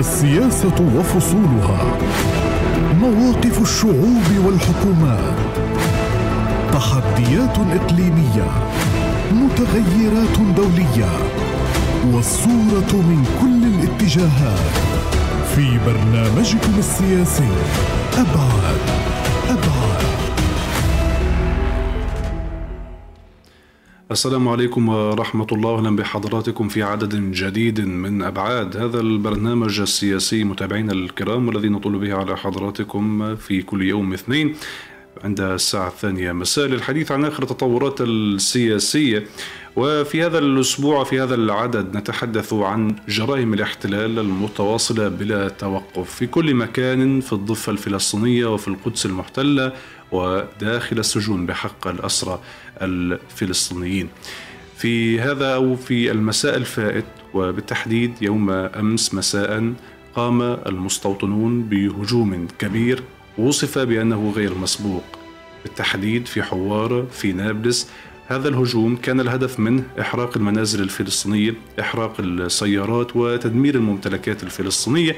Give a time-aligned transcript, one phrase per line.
[0.00, 1.98] السياسة وفصولها.
[3.00, 5.36] مواقف الشعوب والحكومات.
[6.72, 8.50] تحديات إقليمية.
[9.32, 11.10] متغيرات دولية.
[12.12, 14.70] والصورة من كل الاتجاهات.
[15.56, 17.48] في برنامجكم السياسي
[18.14, 18.99] أبعاد.
[24.10, 25.78] السلام عليكم ورحمة الله.
[25.78, 30.44] أهلا بحضراتكم في عدد جديد من أبعاد هذا البرنامج السياسي.
[30.44, 34.54] متابعينا الكرام والذي نطل به على حضراتكم في كل يوم اثنين
[35.24, 39.26] عند الساعة الثانية مساء للحديث عن آخر التطورات السياسية.
[39.76, 46.14] وفي هذا الأسبوع في هذا العدد نتحدث عن جرائم الاحتلال المتواصلة بلا توقف.
[46.14, 49.72] في كل مكان في الضفة الفلسطينية وفي القدس المحتلة
[50.12, 52.40] وداخل السجون بحق الأسرى
[52.82, 54.08] الفلسطينيين.
[54.76, 59.72] في هذا أو في المساء الفائت وبالتحديد يوم أمس مساء
[60.14, 63.02] قام المستوطنون بهجوم كبير.
[63.38, 65.04] وصف بأنه غير مسبوق.
[65.64, 67.90] بالتحديد في حوارة في نابلس
[68.28, 75.16] هذا الهجوم كان الهدف منه إحراق المنازل الفلسطينية إحراق السيارات وتدمير الممتلكات الفلسطينية.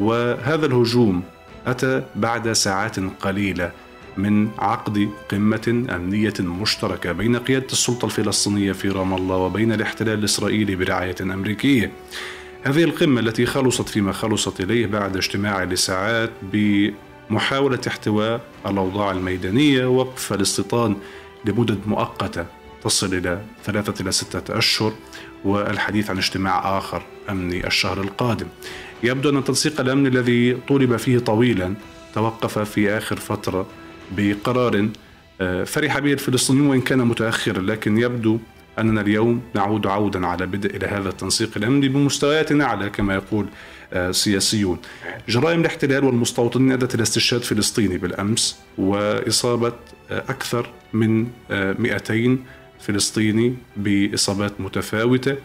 [0.00, 1.22] وهذا الهجوم
[1.66, 3.72] أتى بعد ساعات قليلة.
[4.18, 10.76] من عقد قمة أمنية مشتركة بين قيادة السلطة الفلسطينية في رام الله وبين الاحتلال الإسرائيلي
[10.76, 11.92] برعاية أمريكية.
[12.62, 20.32] هذه القمة التي خلصت فيما خلصت إليه بعد اجتماع لساعات بمحاولة احتواء الأوضاع الميدانية ووقف
[20.32, 20.96] الاستيطان
[21.44, 22.46] لمدد مؤقتة
[22.84, 24.92] تصل إلى ثلاثة إلى ستة أشهر
[25.44, 28.46] والحديث عن اجتماع آخر أمني الشهر القادم
[29.02, 31.74] يبدو أن التنسيق الأمني الذي طولب فيه طويلا
[32.14, 33.66] توقف في آخر فترة
[34.16, 34.88] بقرار
[35.64, 38.38] فرح به الفلسطينيون وإن كان متأخرا لكن يبدو
[38.78, 43.46] أننا اليوم نعود عودا على بدء إلى هذا التنسيق الأمني بمستويات أعلى كما يقول
[44.10, 44.78] سياسيون.
[45.28, 49.72] جرائم الاحتلال والمستوطنين أدت إلى استشهاد فلسطيني بالأمس وإصابة
[50.10, 52.38] أكثر من 200
[52.80, 55.36] فلسطيني بإصابات متفاوتة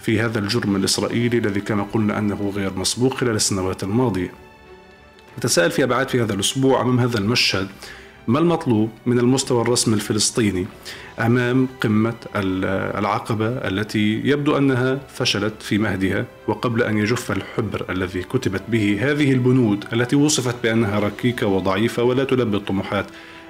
[0.00, 4.30] في هذا الجرم الإسرائيلي الذي كما قلنا أنه غير مسبوق خلال السنوات الماضية.
[5.38, 7.68] نتساءل في أبعاد في هذا الأسبوع أمام هذا المشهد
[8.28, 10.66] ما المطلوب من المستوى الرسمي الفلسطيني
[11.18, 12.14] أمام قمة
[12.98, 19.32] العقبة التي يبدو أنها فشلت في مهدها وقبل أن يجف الحبر الذي كتبت به هذه
[19.32, 23.06] البنود التي وصفت بأنها ركيكة وضعيفة ولا تلبي الطموحات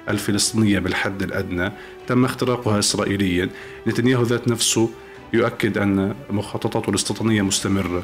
[0.09, 1.71] الفلسطينية بالحد الأدنى
[2.07, 3.49] تم اختراقها اسرائيليا.
[3.87, 4.89] نتنياهو ذات نفسه
[5.33, 8.03] يؤكد أن مخططاته الاستيطانية مستمرة.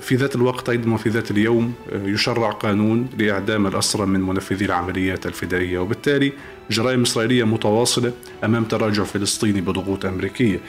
[0.00, 5.78] في ذات الوقت أيضا وفي ذات اليوم يشرع قانون لإعدام الأسرى من منفذي العمليات الفدائية
[5.78, 6.32] وبالتالي
[6.70, 8.12] جرائم إسرائيلية متواصلة
[8.44, 10.60] أمام تراجع فلسطيني بضغوط أمريكية.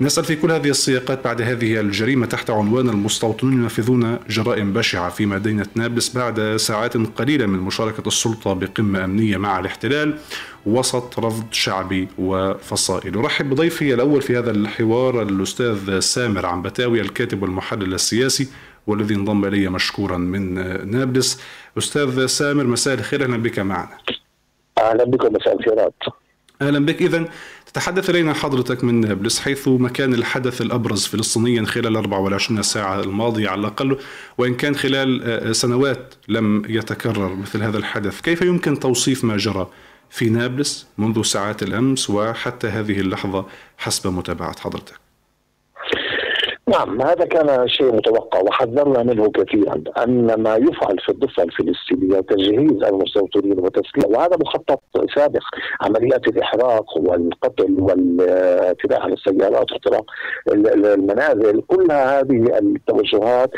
[0.00, 5.26] نسأل في كل هذه السياقات بعد هذه الجريمة تحت عنوان المستوطنون ينفذون جرائم بشعة في
[5.26, 10.18] مدينة نابلس بعد ساعات قليلة من مشاركة السلطة بقمة أمنية مع الاحتلال
[10.66, 13.16] وسط رفض شعبي وفصائل.
[13.16, 18.48] أرحب بضيفي الأول في هذا الحوار الأستاذ سامر عنبتاوي الكاتب والمحلل السياسي
[18.86, 20.54] والذي انضم إلي مشكورا من
[20.90, 21.40] نابلس.
[21.78, 23.24] أستاذ سامر مساء الخير.
[23.24, 23.98] أهلا بك معنا.
[24.78, 25.94] أهلا بكم مساء الخيرات.
[26.62, 27.02] أهلا بك.
[27.02, 27.28] اذا
[27.72, 33.60] تتحدث إلينا حضرتك من نابلس حيث مكان الحدث الأبرز فلسطينيا خلال 24 ساعة الماضية على
[33.60, 33.98] الأقل
[34.38, 39.68] وإن كان خلال سنوات لم يتكرر مثل هذا الحدث، كيف يمكن توصيف ما جرى
[40.10, 43.46] في نابلس منذ ساعات الأمس وحتى هذه اللحظة
[43.78, 45.01] حسب متابعة حضرتك؟
[46.72, 52.82] نعم هذا كان شيء متوقع وحذرنا منه كثيرا أن ما يفعل في الضفة الفلسطينية تجهيز
[52.84, 54.80] المستوطنين وتسليم وهذا مخطط
[55.16, 55.42] سابق
[55.80, 60.04] عمليات الإحراق والقتل والاعتداء على السيارات واختراق
[60.48, 63.50] المنازل كلها هذه التوجهات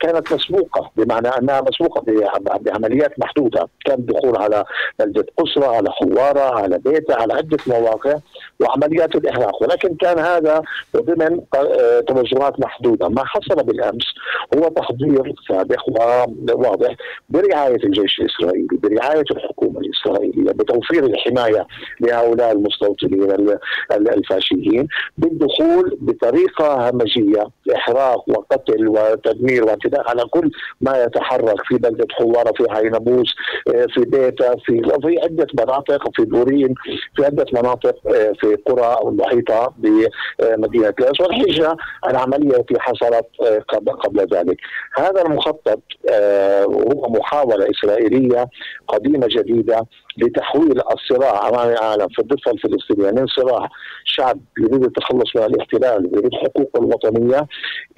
[0.00, 2.02] كانت مسبوقة بمعنى أنها مسبوقة
[2.60, 4.64] بعمليات محدودة كان الدخول على
[4.98, 8.14] بلده قسرى على حوارة على بيتة على عدة مواقع
[8.60, 10.62] وعمليات الإحراق ولكن كان هذا
[10.96, 11.40] ضمن
[12.06, 14.14] توجهات محدودة، ما حصل بالأمس
[14.56, 16.96] هو تحضير سابق وواضح
[17.28, 21.66] برعاية الجيش الإسرائيلي، برعاية الحكومة الإسرائيلية، بتوفير الحماية
[22.00, 23.56] لهؤلاء المستوطنين
[23.90, 24.88] الفاشيين
[25.18, 30.50] بالدخول بطريقة همجية، إحراق وقتل وتدمير واعتداء على كل
[30.80, 33.34] ما يتحرك في بلدة حواره، في عينبوس،
[33.66, 36.74] في بيتا، في في عدة مناطق، في بورين،
[37.16, 37.94] في عدة مناطق
[38.40, 41.76] في قرى المحيطه بمدينة نابلس بحجة
[42.08, 43.26] العملية التي حصلت
[43.68, 44.56] قبل قبل ذلك.
[44.96, 45.80] هذا المخطط
[46.64, 48.46] هو محاولة إسرائيلية
[48.88, 49.86] قديمة جديدة
[50.18, 53.68] لتحويل الصراع أمام العالم في الضفة الفلسطينية من صراع
[54.04, 57.46] شعب يريد التخلص من الاحتلال ويريد حقوقه الوطنية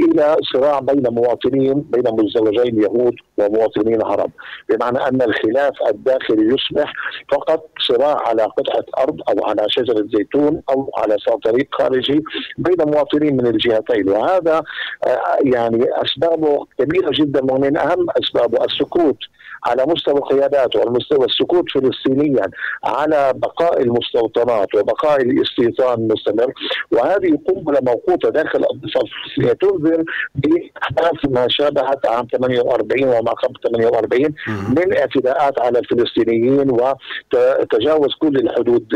[0.00, 4.30] إلى صراع بين مواطنين بين مزدوجين يهود ومواطنين عرب.
[4.68, 6.92] بمعنى أن الخلاف الداخلي يصبح
[7.32, 12.22] فقط صراع على قطعة أرض أو على شجرة زيتون أو على طريق خارجي
[12.58, 14.08] بين مواطنين من الجهتين.
[14.08, 14.62] وهذا
[15.06, 19.18] آه، يعني أسبابه كبيرة جدا ومن أهم اسبابه السكوت
[19.64, 22.42] على مستوى القيادات والمستوى السكوت فلسطينيا
[22.84, 26.52] على بقاء المستوطنات وبقاء الاستيطان المستمر.
[26.92, 30.04] وهذه قنبلة موقوتة داخل الضفه الفلسطينيه تنذر
[30.34, 34.34] بأحداث ما شابهت عام 48 وما قبل 48
[34.68, 38.94] من اعتداءات على الفلسطينيين وتجاوز كل الحدود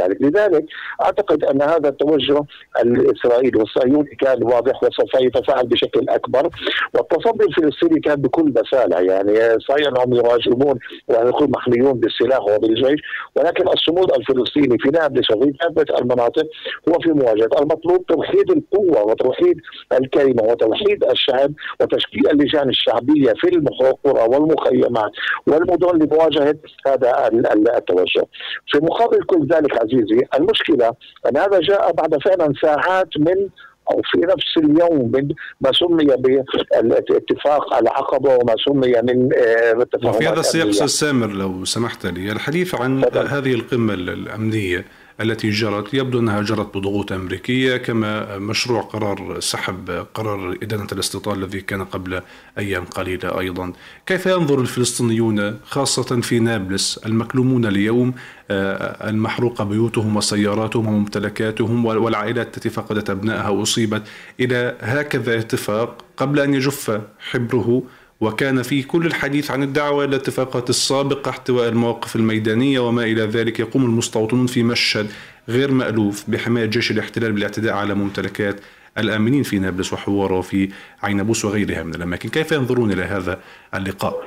[0.00, 0.64] ذلك لذلك
[1.02, 2.40] أعتقد أن هذا التوجه
[2.82, 6.48] الإسرائيلي والصهيوني كان واضح وسوف يتفاعل بشكل أكبر.
[6.94, 10.78] والتصدي الفلسطيني كان بكل بساله يعني صحيح انهم يهاجمون
[11.08, 13.00] ويكونوا محميون بالسلاح وبالجيش
[13.36, 16.46] ولكن الصمود الفلسطيني في نابلس وفي كافه المناطق
[16.88, 19.60] هو في مواجهة المطلوب توحيد القوة وتوحيد
[19.92, 25.10] الكلمة وتوحيد الشعب وتشكيل اللجان الشعبية في القرى والمخيمات
[25.46, 26.56] والمدن لمواجهة
[26.86, 27.30] هذا
[27.76, 28.26] التوجه.
[28.72, 30.88] في مقابل كل ذلك عزيزي المشكلة
[31.28, 33.48] أن هذا جاء بعد فعلا ساعات من
[33.90, 35.28] أو في نفس اليوم من
[35.60, 42.06] ما سمي بالاتفاق العقبه وما سمي من آه، وفي هذا السياق أستاذ سامر لو سمحت
[42.06, 42.32] لي.
[42.32, 43.04] الحديث عن.
[43.04, 44.84] هذه القمة الأمنية.
[45.20, 51.60] التي جرت يبدو أنها جرت بضغوط أمريكية كما مشروع قرار سحب قرار إدانة الاستيطان الذي
[51.60, 52.22] كان قبل
[52.58, 53.72] أيام قليلة أيضا.
[54.06, 58.14] كيف ينظر الفلسطينيون خاصة في نابلس المكلومون اليوم
[58.50, 64.02] آه، المحروقة بيوتهم وسياراتهم وممتلكاتهم والعائلات التي فقدت أبنائها وأصيبت
[64.40, 67.82] إلى هكذا اتفاق قبل أن يجف حبره
[68.20, 73.60] وكان في كل الحديث عن الدعوة إلى الاتفاقات السابقة احتواء المواقف الميدانية وما إلى ذلك
[73.60, 75.10] يقوم المستوطنون في مشهد
[75.48, 78.60] غير مألوف بحماية جيش الاحتلال بالاعتداء على ممتلكات
[78.98, 80.68] الآمنين في نابلس وحوار وفي
[81.02, 83.40] عينبوس وغيرها من الأماكن كيف ينظرون إلى هذا
[83.74, 84.22] اللقاء؟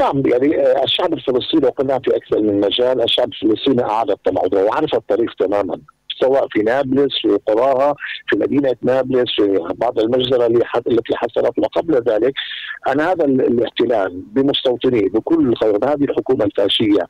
[0.00, 4.94] نعم يعني آه، الشعب الفلسطيني وقلنا في أكثر من مجال الشعب الفلسطيني أعاد الموضوع وعرف
[4.94, 5.80] الطريق تماما
[6.20, 7.94] سواء في نابلس في قراها
[8.30, 11.58] في مدينة نابلس في بعض المجزرة التي حصلت.
[11.58, 12.34] وقبل ذلك
[12.92, 17.06] ان هذا الاحتلال بمستوطنيه بكل هذه الحكومة الفاشية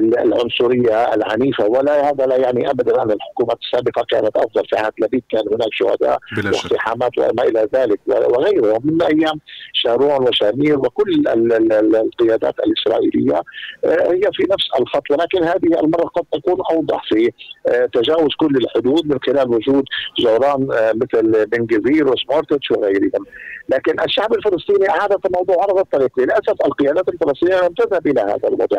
[0.00, 1.66] العنصرية العنيفة.
[1.66, 3.02] ولا هذا لا يعني ابدا.
[3.02, 8.00] ان الحكومات السابقة كانت أفضل في عهد لبيد كان هناك شهداء واقتحامات وما إلى ذلك
[8.06, 9.40] وغيره من أيام
[9.72, 13.42] شارون وشامير وكل القيادات الإسرائيلية
[13.84, 15.10] آه، هي في نفس الخط.
[15.10, 17.32] ولكن هذه المرة قد تكون أوضح في
[17.68, 19.84] آه، تجاوز كل الحدود من خلال وجود
[20.18, 23.24] جوران آه، مثل بن جزير وسمارتش وغيرهم.
[23.68, 28.78] لكن الشعب الفلسطيني اعاد الموضوع على الطريق للأسف القيادات الفلسطينية لم تذهب إلى هذا الوضع.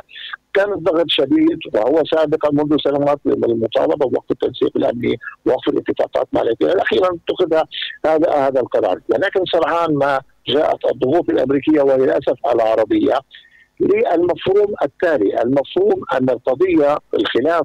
[0.54, 6.80] كان الضغط شديد وهو سابقا منذ سنوات بالمطالبه بوقف التنسيق الأمني ووقف الاتفاقات مع الاحتلال
[6.80, 7.64] أخيرا اتخذ
[8.06, 9.00] هذا هذا القرار.
[9.10, 13.20] ولكن سرعان ما جاءت الضغوط الأمريكية وللاسف العربية.
[13.80, 15.42] للمفهوم التالي.
[15.42, 17.64] المفهوم أن القضية الخلاف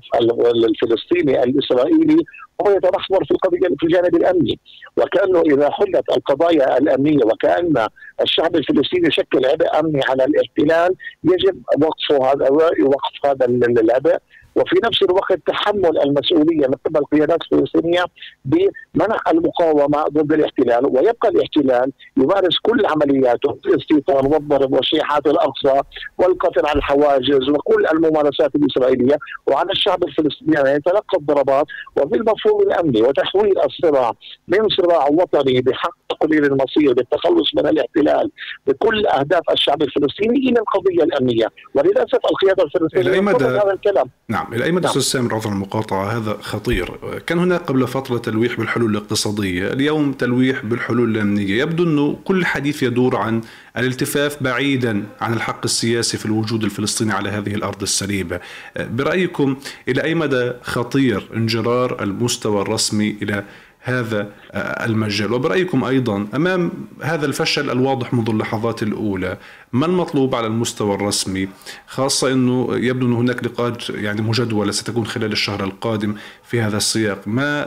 [0.64, 2.25] الفلسطيني الإسرائيلي
[2.66, 4.58] هو يتمحور في القضية في الجانب الأمني.
[4.96, 7.87] وكأنه إذا حلت القضايا الأمنية وكأن
[8.22, 10.94] الشعب الفلسطيني يشكل عبء أمني على الإحتلال
[11.25, 12.49] يجب وقفه هذا
[12.84, 13.46] وقف هذا
[13.78, 14.16] العبء.
[14.56, 18.05] وفي نفس الوقت تحمل المسؤولية من قبل القيادات الفلسطينية
[18.45, 25.81] بمنع المقاومة ضد الاحتلال ويبقى الاحتلال يمارس كل عملياته الاستيطان والضرب وشيحات الأقصى
[26.19, 29.17] والقتل على الحواجز وكل الممارسات الإسرائيلية.
[29.47, 34.12] وعلى الشعب الفلسطيني أن يتلقى الضربات وبالمفهوم الأمني وتحويل الصراع
[34.49, 38.31] من صراع وطني بحق تقليل المصير بالتخلص من الاحتلال
[38.67, 41.47] بكل أهداف الشعب الفلسطيني إلى القضية الأمنية.
[41.75, 43.21] وللأسف القيادة الفلسطينية
[43.62, 44.11] هذا الكلام.
[44.28, 44.44] نعم.
[44.45, 44.55] نعم.
[44.55, 44.91] إلى أي مدى نعم.
[44.97, 46.91] أستاذ سامر عذر المقاطعة؟ هذا خطير.
[47.27, 51.63] كان هناك قبل فترة تلويح بالحلول الاقتصادية اليوم تلويح بالحلول الأمنية.
[51.63, 53.41] يبدو أنه كل الحديث يدور عن
[53.77, 58.41] الالتفاف بعيدا عن الحق السياسي في الوجود الفلسطيني على هذه الأرض السليبة.
[58.77, 59.57] برأيكم
[59.89, 63.45] إلى أي مدى خطير انجرار المستوى الرسمي إلى
[63.85, 65.33] هذا المجال.
[65.33, 66.73] وبرأيكم أيضا أمام
[67.03, 69.38] هذا الفشل الواضح منذ اللحظات الأولى
[69.73, 71.49] ما المطلوب على المستوى الرسمي؟
[71.87, 76.14] خاصة أنه يبدو أن هناك لقاءات يعني مجدولة ستكون خلال الشهر القادم
[76.45, 77.29] في هذا السياق.
[77.29, 77.67] ما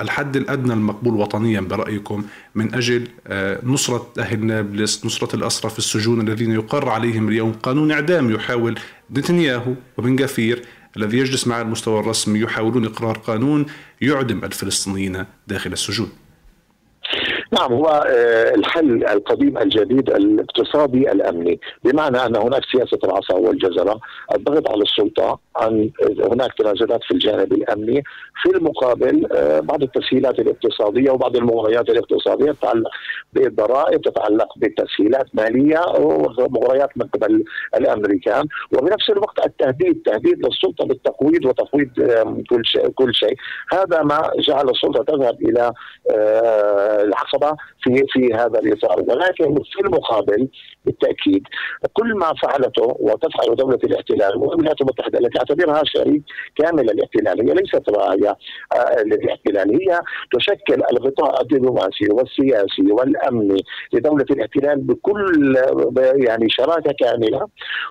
[0.00, 2.24] الحد الأدنى المقبول وطنيا برأيكم
[2.54, 7.92] من أجل آه، نصرة أهل نابلس نصرة الأسرى في السجون الذين يقر عليهم اليوم قانون
[7.92, 8.78] إعدام يحاول
[9.10, 10.62] نتنياهو وبن غفير
[10.96, 13.66] الذي يجلس مع المستوى الرسمي يحاولون إقرار قانون
[14.00, 16.08] يعدم الفلسطينيين داخل السجون.
[17.52, 21.60] نعم هو آه، الحل القديم الجديد الاقتصادي الأمني.
[21.84, 24.00] بمعنى أن هناك سياسة العصا والجزرة
[24.34, 25.90] الضغط على السلطة أن
[26.32, 28.04] هناك تنازلات في الجانب الأمني
[28.42, 32.90] في المقابل آه، بعض التسهيلات الاقتصادية وبعض المغريات الاقتصادية تتعلق
[33.32, 38.44] بالضرائب تتعلق بتسهيلات مالية ومغريات من قبل الأمريكان.
[38.72, 41.88] وبنفس الوقت التهديد تهديد للسلطة بالتقويض وتفويض
[42.50, 43.36] كل شيء كل شيء.
[43.72, 45.72] هذا ما جعل السلطة تذهب إلى
[46.10, 49.00] آه، العقبه في في هذا الإطار.
[49.00, 50.48] ولكن في المقابل
[50.84, 51.42] بالتأكيد.
[51.92, 56.22] كل ما فعلته وتفعل دولة الاحتلال والولايات المتحده التي اعتبرها شريك
[56.56, 58.36] كامل الاحتلال هي ليست راعية
[58.76, 60.00] آه، للاحتلال هي
[60.32, 63.62] تشكل الغطاء الدبلوماسي والسياسي والأمني
[63.92, 65.56] لدولة الاحتلال بكل
[66.16, 67.48] يعني شراكة كاملة.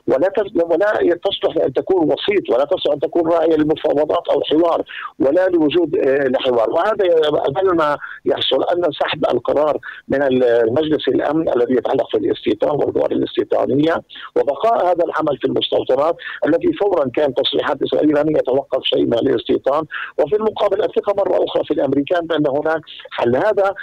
[0.07, 0.29] ولا
[0.69, 4.83] ولا تصلح أن تكون وسيط ولا تصلح أن تكون راعية للمفاوضات أو حوار
[5.19, 6.69] ولا لوجود آه، لحوار.
[6.69, 13.11] وهذا أقل ما يحصل أن سحب القرار من المجلس الأمن الذي يتعلق في الاستيطان والدول
[13.11, 13.95] الاستيطانية
[14.35, 16.15] وبقاء هذا العمل في المستوطنات
[16.47, 19.83] التي فورا كان تصريحات اسرائيل لن يتوقف شيء من الاستيطان.
[20.19, 23.35] وفي المقابل الثقة مرة أخرى في الأمريكان بأن هناك حل.
[23.35, 23.73] هذا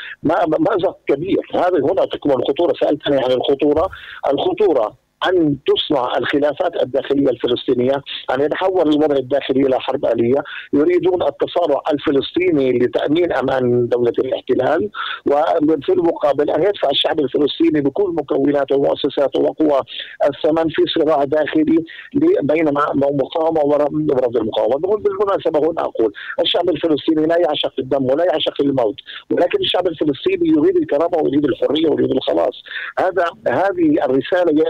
[0.59, 1.50] مأزق كبير.
[1.54, 2.75] هذا هنا تكمن الخطورة.
[2.80, 3.88] سألتني عن الخطورة.
[4.33, 8.03] الخطورة أن تصنع الخلافات الداخلية الفلسطينية
[8.35, 10.43] أن يتحول الوضع الداخلي إلى حرب آلية.
[10.73, 14.91] يريدون التصارع الفلسطيني لتأمين أمان دولة الاحتلال
[15.27, 19.81] وفي المقابل أن يدفع الشعب الفلسطيني بكل مكوناته ومؤسساته وقوى
[20.25, 21.85] الثمن في صراع داخلي
[22.43, 22.65] بين
[23.23, 24.77] مقاومة ورفض المقاومة.
[24.77, 28.97] بالمناسبة هنا أقول الشعب الفلسطيني لا يعشق الدم ولا يعشق الموت
[29.31, 32.62] ولكن الشعب الفلسطيني يريد الكرامة ويريد الحرية ويريد الخلاص.
[32.99, 34.65] هذا هذه الرسالة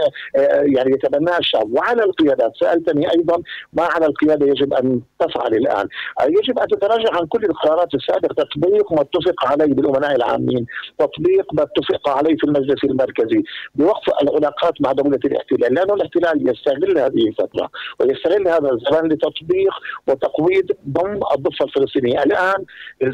[0.49, 3.41] يعني يتبناها الشعب وعلى القيادات سألتني أيضا
[3.73, 5.87] ما على القيادة يجب أن تفعل الآن.
[6.27, 8.33] يجب أن تتراجع عن كل القرارات السابقة.
[8.43, 10.65] تطبيق ما اتفق عليه بالأمناء العامين
[10.99, 13.43] تطبيق ما اتفق عليه في المجلس المركزي
[13.75, 15.73] بوقف العلاقات مع دولة الاحتلال.
[15.73, 17.69] لأنه الاحتلال يستغل هذه الفترة
[17.99, 19.73] ويستغل هذا الزمن لتطبيق
[20.07, 22.23] وتقويض ضم الضفة الفلسطينية.
[22.23, 22.65] الآن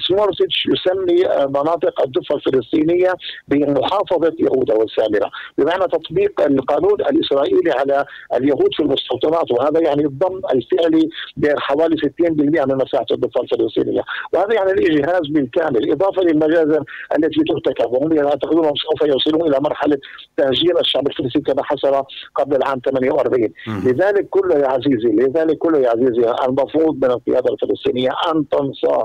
[0.07, 3.13] سمورسيتش يسمي مناطق الضفة الفلسطينية
[3.47, 5.31] بمحافظة يهودا والسامرة.
[5.57, 12.75] بمعنى تطبيق القانون الإسرائيلي على اليهود في المستوطنات وهذا يعني الضم الفعلي بحوالي 60% من
[12.75, 14.01] مساحة الضفة الفلسطينية.
[14.33, 16.83] وهذا يعني الإجهاز بالكامل إضافة للمجازر
[17.17, 17.91] التي ترتكب.
[17.91, 19.97] وهم يعتقدون انهم سوف يوصلون إلى مرحلة
[20.37, 22.03] تهجير الشعب الفلسطيني كما حصل
[22.35, 28.09] قبل العام 48 لذلك كله يا عزيزي لذلك كله يا عزيزي المفروض من القيادة الفلسطينية
[28.31, 29.03] أن تنصى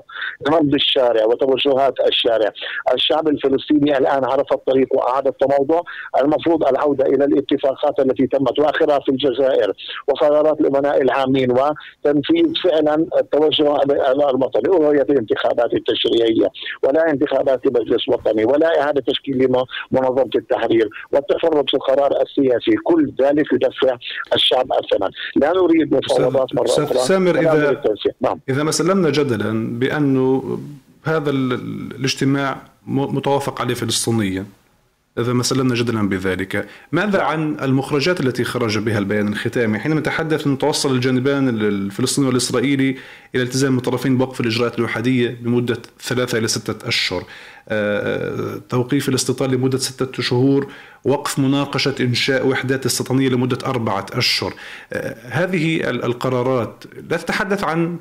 [0.48, 2.50] نبض الشارع وتوجهات الشارع.
[2.94, 5.80] الشعب الفلسطيني الآن عرف الطريق وأعاد التموضع.
[6.22, 9.72] المفروض العودة إلى الاتفاقات التي تمت وأخرها في الجزائر.
[10.08, 13.76] وقرارات الأمناء العامين وتنفيذ فعلا التوجه
[14.30, 16.48] الوطني وهي الانتخابات التشريعية
[16.82, 19.52] ولا انتخابات مجلس وطني ولا إعادة تشكيل
[19.90, 22.76] منظمة التحرير والتفرد في القرار السياسي.
[22.84, 23.96] كل ذلك يدفع
[24.34, 25.10] الشعب الثمن.
[25.36, 26.98] لا نريد مفاوضات مرة أخرى.
[26.98, 27.82] سامر اذا
[28.20, 28.40] نعم.
[28.48, 30.58] إذا ما سلمنا جدلا بأنه
[31.04, 32.56] هذا الاجتماع
[32.86, 34.44] متوافق عليه فلسطينيا.
[35.18, 36.68] إذا ما سلمنا جدلا بذلك.
[36.92, 42.96] ماذا عن المخرجات التي خرج بها البيان الختامي؟ حينما نتحدث أن توصل الجانبان الفلسطيني والإسرائيلي
[43.34, 47.24] إلى التزام الطرفين بوقف الإجراءات الوحدية لمدة ثلاثة إلى ستة أشهر.
[47.68, 50.72] آه، توقيف الاستيطان لمدة ستة شهور
[51.04, 54.54] وقف مناقشة إنشاء وحدات استيطانية لمدة أربعة أشهر.
[54.92, 57.98] آه، هذه القرارات لا تتحدث عن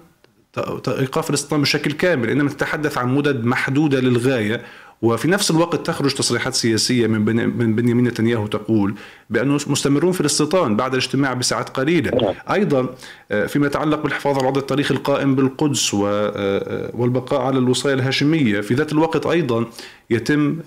[0.88, 4.62] إيقاف الاستيطان بشكل كامل إنما تتحدث عن مدد محدودة للغاية.
[5.02, 7.22] وفي نفس الوقت تخرج تصريحات سياسية من
[7.58, 8.96] من بنيامين نتنياهو تقول
[9.30, 12.36] بأنه مستمرون في الاستيطان بعد الاجتماع بساعات قليلة.
[12.52, 12.90] أيضا
[13.32, 18.62] آه، فيما يتعلق بالحفاظ على الوضع التاريخي القائم بالقدس آه، آه، والبقاء على الوصايه الهاشمية
[18.62, 19.66] في ذات الوقت أيضا
[20.10, 20.58] يتم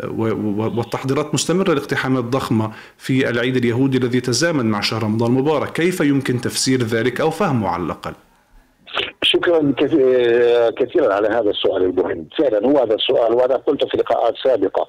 [0.48, 5.72] والتحضيرات مستمرة لاقتحامات ضخمه في العيد اليهودي الذي يتزامن مع شهر رمضان المبارك.
[5.72, 8.12] كيف يمكن تفسير ذلك أو فهمه على الأقل؟
[9.34, 9.74] شكرا
[10.78, 12.28] كثيرا على هذا السؤال المهم.
[12.38, 14.86] فعلا هو هذا السؤال وأنا قلت في لقاءات سابقة.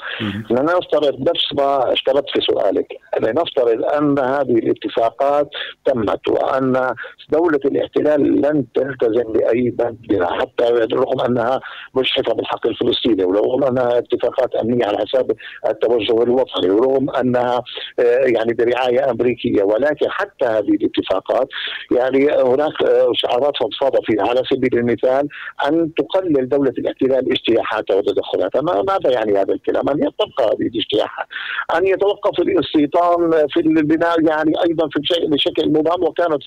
[0.51, 2.87] اننا نفترض نفس ما اشترطت في سؤالك.
[3.17, 5.49] أن نفترض أن هذه الاتفاقات
[5.85, 6.93] تمت وأن
[7.29, 11.59] دولة الاحتلال لن تلتزم بأي بند حتى رغم أنها
[11.95, 15.31] مشحفه بالحق الفلسطيني ورغم أنها اتفاقات أمنية على حساب
[15.69, 17.63] التوجه الوطني ورغم أنها
[17.99, 19.63] آه، يعني برعاية أمريكية.
[19.63, 21.47] ولكن حتى هذه الاتفاقات
[21.91, 25.27] يعني هناك آه، شعارات فضفاضه في على سبيل المثال
[25.67, 28.61] أن تقلل دولة الاحتلال اجتياحاتها وتدخلاتها.
[28.61, 31.27] ماذا يعني هذا الكلام؟ أن يتبقى هذه الاجتياحات.
[31.75, 36.43] أن يتوقف الاستيطان في البناء يعني أيضا في بشكل مبهم وكانت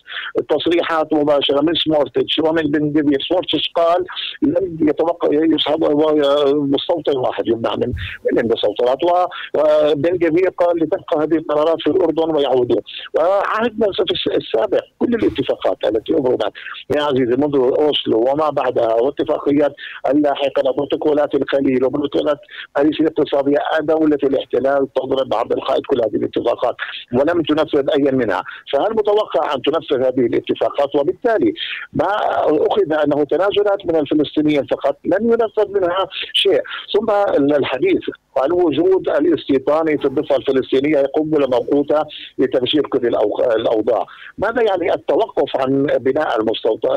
[0.49, 3.19] تصريحات مباشرة من سمورتش ومن بن جبير.
[3.29, 4.05] سمورتش قال
[4.43, 5.81] لن يتوقف يصعد
[6.55, 7.93] مستوطن واحد يمنع من
[8.33, 8.99] من المستوطنات.
[9.05, 12.83] وبن جبير قال لتبقى هذه القرارات في الأردن ويعودون
[13.15, 16.53] وعهدنا في السابق كل الاتفاقات التي ابرمت
[16.97, 18.95] يا عزيزي منذ أوسلو وما بعدها.
[18.95, 19.73] واتفاقيات
[20.11, 21.85] اللاحقة بروتوكولات الخليل.
[21.85, 22.39] وبروتوكولات
[22.77, 26.77] باريس الاقتصاديه دوله الاحتلال تضرب عبر القائد كل هذه الاتفاقات
[27.13, 28.43] ولم تنفذ اي منها.
[28.73, 31.53] فهل متوقع أن تنفذ هذه الاتفاقات؟ وبالتالي
[31.93, 32.11] ما
[32.71, 36.63] أخذ أنه تنازلات من الفلسطينيين فقط لن ينفذ منها شيء.
[36.95, 37.11] ثم
[37.55, 38.01] الحديث
[38.39, 42.03] عن وجود الاستيطاني في الضفة الفلسطينية قنبله موقوته
[42.39, 43.07] لتفجير كل
[43.57, 44.07] الأوضاع،
[44.39, 46.89] ماذا يعني التوقف عن بناء المستوطن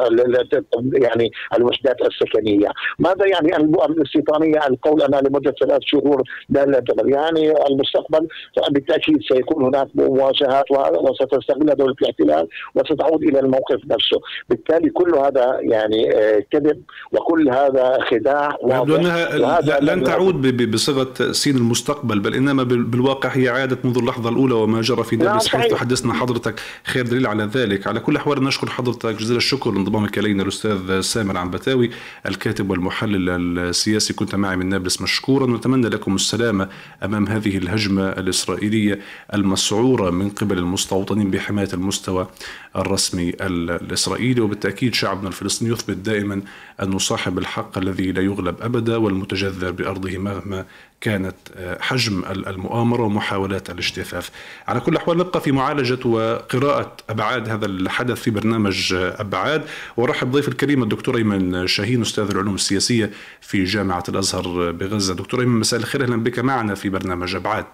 [0.93, 2.67] يعني الوحدات السكنية،
[2.99, 3.55] ماذا يعني
[3.85, 8.27] الاستيطانية القول أنها لمدة ثلاث شهور لا يعني المستقبل
[8.71, 14.17] بالتأكيد سيكون هناك مواجهات وستستغلها دولة الاحتلال وستعود إلى الموقف نفسه،
[14.49, 16.81] بالتالي كل هذا يعني آه، كذب
[17.11, 23.85] وكل هذا خداع يبدو انها لن تعود بصيغة تأسين المستقبل بل إنما بالواقع هي عادت
[23.85, 26.59] منذ اللحظة الأولى وما جرى في نابلس حيث تحدثنا حضرتك.
[26.83, 27.87] خير دليل على ذلك.
[27.87, 31.89] على كل أحوال نشكر حضرتك جزيل الشكر لانضمامك إلينا الأستاذ سامر عنبتاوي
[32.25, 34.13] الكاتب والمحلل السياسي.
[34.13, 36.69] كنت معي من نابلس مشكورا ونتمنى لكم السلامة
[37.03, 38.99] أمام هذه الهجمة الإسرائيلية
[39.33, 42.27] المسعورة من قبل المستوطنين بحماية المستوى
[42.75, 44.41] الرسمي الإسرائيلي.
[44.41, 46.41] وبالتأكيد شعبنا الفلسطيني يثبت دائما
[46.83, 50.65] أنه صاحب الحق الذي لا يغلب أبدا والمتجذر بأرضه مهما
[51.01, 54.29] كانت آه، حجم المؤامرة ومحاولات الاجتثاث.
[54.67, 59.63] على كل الاحوال نبقى في معالجة وقراءة أبعاد هذا الحدث في برنامج آه، أبعاد
[59.97, 65.13] ورحب ضيف الكريم الدكتور أيمن شاهين أستاذ العلوم السياسية في جامعة الأزهر بغزة.
[65.13, 67.65] دكتور أيمن مساء الخير أهلا بك معنا في برنامج أبعاد.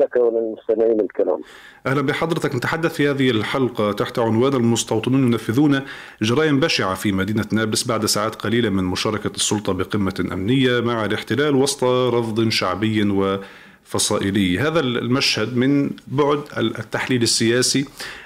[0.00, 1.40] لك وللمستمعين الكرام.
[1.86, 2.54] أهلا بحضرتك.
[2.54, 5.80] نتحدث في هذه الحلقة تحت عنوان المستوطنون ينفذون
[6.22, 11.54] جرائم بشعة في مدينة نابلس بعد ساعات قليلة من مشاركة السلطة بقمة أمنية مع الاحتلال
[11.54, 14.58] وسط رفض شعبي وفصائلي.
[14.58, 17.84] هذا المشهد من بعد التحليل السياسي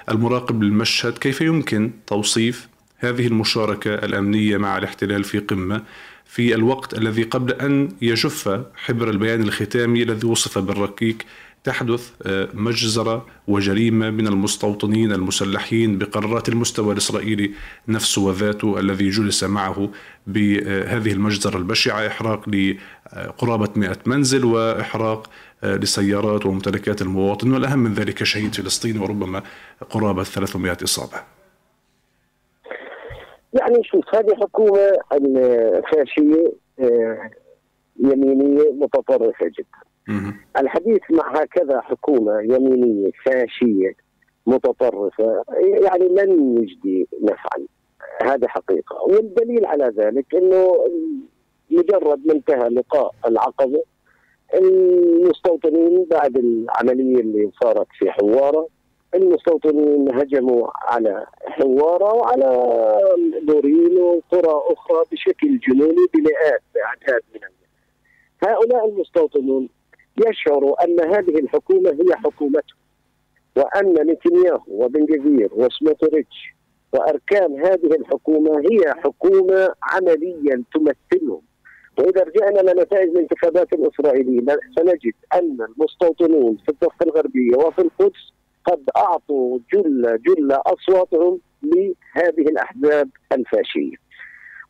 [0.09, 1.17] المراقب للمشهد.
[1.17, 5.81] كيف يمكن توصيف هذه المشاركة الأمنية مع الاحتلال في قمة
[6.25, 11.25] في الوقت الذي قبل أن يجف حبر البيان الختامي الذي وصف بالركيك
[11.67, 17.51] تحدث آه، مجزرة وجريمة من المستوطنين المسلحين بقرارات المستوى الإسرائيلي
[17.87, 19.89] نفسه وذاته الذي جلس معه
[20.27, 25.29] بهذه المجزرة البشعة إحراق لقرابة 100 منزل وإحراق
[25.63, 29.43] آه، لسيارات وممتلكات المواطن والأهم من ذلك شهيد فلسطيني وربما
[29.89, 31.23] قرابة 300 إصابة.
[33.53, 37.29] يعني شوف هذه حكومة الفاشية آه،
[37.99, 39.86] يمينية متطرفة جدا.
[40.57, 43.95] الحديث مع هكذا حكومة يمينية فاشية
[44.45, 45.43] متطرفة
[45.83, 47.65] يعني لن يجدي نفعا.
[48.23, 49.01] هذا حقيقة.
[49.03, 50.77] والدليل على ذلك إنه
[51.71, 53.83] مجرد ما انتهى لقاء العقبة
[54.55, 58.67] المستوطنين بعد العملية اللي صارت في حوارة
[59.15, 62.49] المستوطنين هجموا على حوارة وعلى
[63.43, 67.39] دورين وقرى أخرى بشكل جنوني بمئات بأعداد من.
[68.49, 69.69] هؤلاء المستوطنون
[70.27, 72.73] يشعر أن هذه الحكومة هي حكومته
[73.57, 76.55] وأن نتنياهو وبن جفير وسموتريتش
[76.93, 81.41] وأركان هذه الحكومة هي حكومة عمليا تمثلهم
[81.97, 88.33] وإذا رجعنا لنتائج الانتخابات الإسرائيلية سنجد أن المستوطنون في الضفة الغربية وفي القدس
[88.65, 93.95] قد أعطوا جل جل أصواتهم لهذه الأحزاب الفاشية.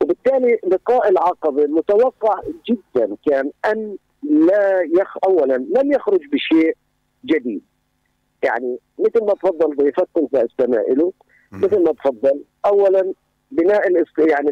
[0.02, 6.76] وبالتالي لقاء العقبة المتوقع جدا كان أن لا يخ اولا لم يخرج بشيء
[7.24, 7.62] جديد.
[8.42, 11.12] يعني مثل ما تفضل ضيفك كنت أستمع له.
[11.52, 13.12] مثل ما تفضل اولا
[13.50, 14.50] بناء يعني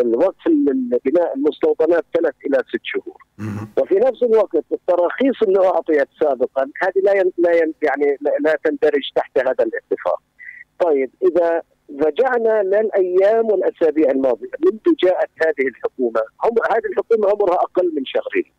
[0.00, 0.48] الوقف
[1.04, 3.16] بناء المستوطنات ثلاث إلى ست شهور.
[3.78, 9.64] وفي نفس الوقت التراخيص اللي أعطيت سابقا هذه لا لا يعني لا تندرج تحت هذا
[9.64, 10.22] الاتفاق.
[10.80, 11.62] طيب إذا
[12.00, 18.52] رجعنا للأيام والأسابيع الماضية منذ جاءت هذه الحكومة هم هذه الحكومة عمرها أقل من شهرين.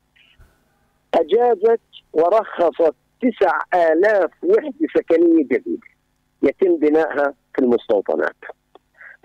[1.13, 1.82] أجازت
[2.13, 5.88] ورخصت تسع آلاف وحدة سكنية جديدة
[6.43, 8.36] يتم بنائها في المستوطنات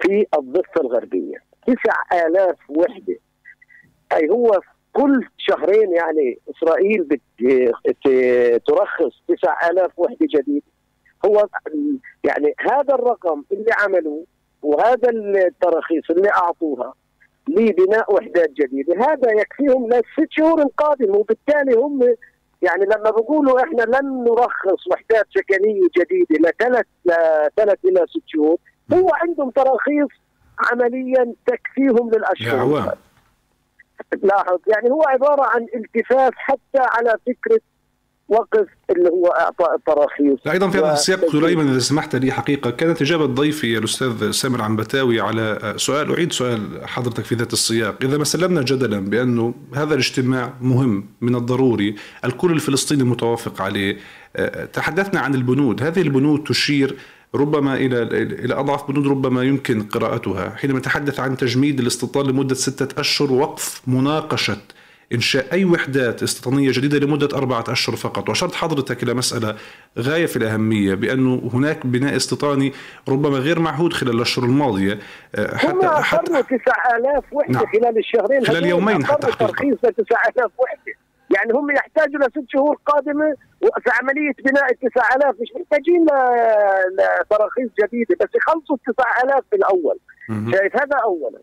[0.03, 1.37] في الضفة الغربية.
[1.67, 3.17] تسع آلاف وحدة.
[4.13, 4.61] أي هو
[4.93, 7.21] كل شهرين يعني إسرائيل
[8.67, 10.67] ترخص تسع آلاف وحدة جديدة.
[11.27, 11.49] هو
[12.25, 14.25] يعني هذا الرقم اللي عملوه
[14.63, 16.95] وهذا التراخيص اللي أعطوها
[17.49, 18.95] لبناء وحدات جديدة.
[18.95, 22.15] هذا يكفيهم للست شهور القادمه وبالتالي هم
[22.63, 28.57] يعني لما بيقولوا إحنا لن نرخص وحدات سكنيه جديدة لثلاث لثلاث إلى ست شهور
[28.93, 30.09] هو عندهم تراخيص
[30.59, 32.97] عمليا تكفيهم للأشهر.
[34.23, 37.61] لاحظ يعني هو عبارة عن التفاف حتى على فكرة
[38.29, 43.03] وقف اللي هو اعطاء التراخيص أيضا في هذا السياق سليمان إذا سمحت لي حقيقة كانت
[43.03, 47.97] اجابه ضيفي الأستاذ سامر عنبتاوي على سؤال أعيد سؤال حضرتك في ذات السياق.
[48.03, 53.97] إذا ما سلمنا جدلا بأنه هذا الاجتماع مهم من الضروري الكل الفلسطيني متوافق عليه
[54.73, 55.83] تحدثنا عن البنود.
[55.83, 56.97] هذه البنود تشير
[57.35, 58.03] ربما إلى
[58.45, 60.51] إلى أضعف بنود ربما يمكن قراءتها.
[60.57, 64.59] حينما نتحدث عن تجميد الاستيطان لمدة ستة أشهر وقف مناقشة
[65.13, 68.29] إنشاء أي وحدات استيطانية جديدة لمدة أربعة أشهر فقط.
[68.29, 69.57] وأشرت حضرتك إلى مسألة
[69.99, 72.73] غاية في الأهمية بأنه هناك بناء استيطاني
[73.09, 74.99] ربما غير معهود خلال الأشهر الماضية
[75.35, 77.67] آه، حتى هم حتى 9000 وحدة نعم.
[77.67, 80.93] خلال الشهرين خلال يومين حتى ترخيص 9000 وحدة.
[81.37, 86.07] يعني هم يحتاجوا لست شهور قادمة في عملية بناء ال 9000 مش محتاجين
[86.99, 89.99] لتراخيص جديدة بس يخلصوا ال 9000 في الأول.
[90.53, 91.39] شايف؟ هذا أولا.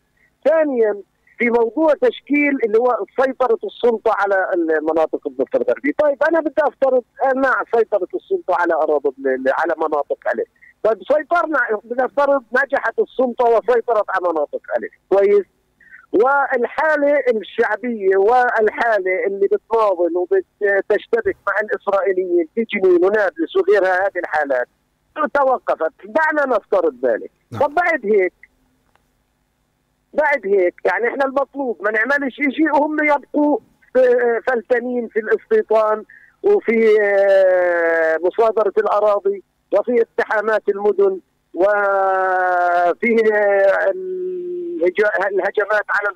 [0.46, 0.96] ثانيا
[1.42, 7.04] في موضوع تشكيل اللي هو سيطرة السلطة على المناطق الضفة الغربية، طيب أنا بدي أفترض
[7.36, 9.14] مع سيطرة السلطة على أراضي
[9.60, 10.44] على مناطق عليه،
[10.84, 15.46] طيب سيطرنا بنفترض نجحت السلطة وسيطرت على مناطق عليه، كويس؟
[16.14, 24.68] والحالة الشعبية والحالة اللي بتناضل وبتشتبك مع الإسرائيليين في جنين ونابلس وغيرها هذه الحالات
[25.34, 25.94] توقفت.
[26.06, 27.32] دعنا نفترض ذلك.
[27.52, 27.62] نعم.
[27.62, 28.34] طب بعد هيك
[30.14, 33.60] بعد هيك يعني إحنا المطلوب ما نعملش شيء وهم يبقوا
[34.48, 36.04] فلتانين في الاستيطان
[36.44, 41.20] وفي آه، مصادرة الأراضي وفي اقتحامات المدن
[41.54, 43.92] وفي آه،
[45.28, 46.08] الهجمات على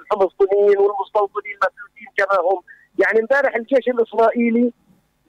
[0.00, 2.60] الفلسطينيين والمستوطنين المسلوكين كما هم.
[2.98, 4.72] يعني امبارح الجيش الإسرائيلي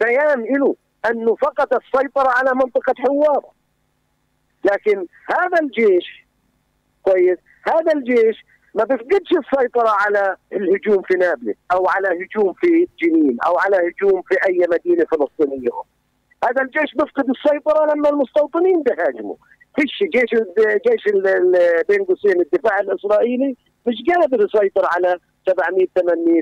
[0.02, 0.76] بيان له
[1.12, 3.52] أنه فقد السيطرة على منطقة حوارة
[4.64, 6.26] لكن هذا الجيش
[7.04, 13.38] كويس؟ هذا الجيش ما بفقدش السيطرة على الهجوم في نابلس أو على هجوم في جنين
[13.48, 15.70] أو على هجوم في أي مدينة فلسطينية.
[16.44, 19.36] هذا الجيش بيفقد السيطرة لما المستوطنين بيهاجموا.
[19.76, 20.42] فيش جيش
[20.88, 21.04] جيش
[21.90, 23.56] بين قوسين الدفاع الإسرائيلي
[23.88, 26.42] مش قادر يسيطر على 700 800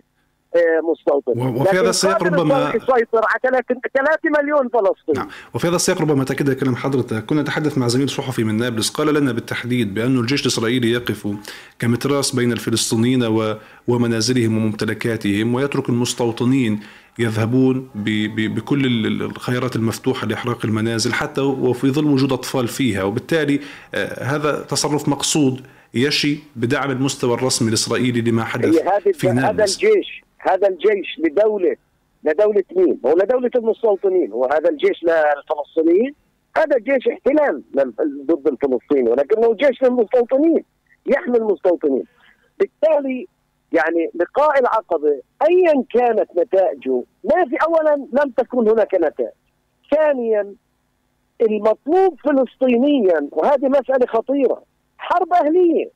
[0.91, 1.39] مستوطن.
[1.39, 3.63] وفي هذا السياق ربما يسيطر على
[3.93, 5.17] 3 مليون فلسطيني.
[5.17, 5.27] نعم.
[5.53, 9.13] وفي هذا السياق ربما تأكد كلام حضرتك كنا نتحدث مع زميل صحفي من نابلس قال
[9.13, 11.27] لنا بالتحديد بأن الجيش الإسرائيلي يقف
[11.79, 13.53] كمتراس بين الفلسطينيين
[13.87, 16.79] ومنازلهم وممتلكاتهم ويترك المستوطنين
[17.19, 23.03] يذهبون بكل الخيارات المفتوحة لإحراق المنازل حتى وفي ظل وجود أطفال فيها.
[23.03, 23.59] وبالتالي
[23.93, 25.61] آه، هذا تصرف مقصود
[25.93, 28.75] يشي بدعم المستوى الرسمي الإسرائيلي لما حدث
[29.13, 29.43] في نابلس.
[29.43, 31.75] هذا الجيش هذا الجيش لدولة
[32.23, 36.15] لدولة مين؟ هو لدولة المستوطنين وهذا الجيش للفلسطينيين.
[36.57, 37.63] هذا جيش احتلال
[38.25, 40.63] ضد الفلسطيني ولكنه جيش للمستوطنين
[41.05, 42.03] يحمي المستوطنين.
[42.59, 43.27] بالتالي
[43.71, 49.31] يعني لقاء العقبة أيا كانت نتائجه ما في أولا لم تكن هناك نتائج.
[49.95, 50.55] ثانيا
[51.41, 54.63] المطلوب فلسطينيا وهذه مسألة خطيرة
[54.97, 55.89] حرب أهلية.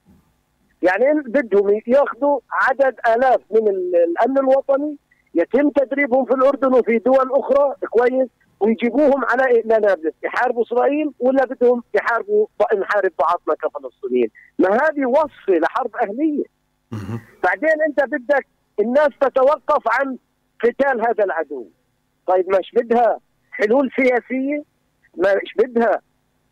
[0.81, 4.97] يعني بدهم ياخذوا عدد آلاف من الأمن الوطني
[5.33, 8.27] يتم تدريبهم في الأردن وفي دول أخرى كويس؟
[8.59, 12.47] ويجيبوهم على نابلس يحاربوا إسرائيل ولا بدهم يحاربوا
[12.79, 14.29] نحارب بعضنا كفلسطينيين.
[14.59, 16.43] ما هذه وصفة لحرب أهلية.
[17.43, 18.47] بعدين أنت بدك
[18.79, 20.17] الناس تتوقف عن
[20.63, 21.67] قتال هذا العدو.
[22.27, 23.19] طيب مش بدها
[23.51, 24.63] حلول سياسية؟
[25.17, 26.01] مش بدها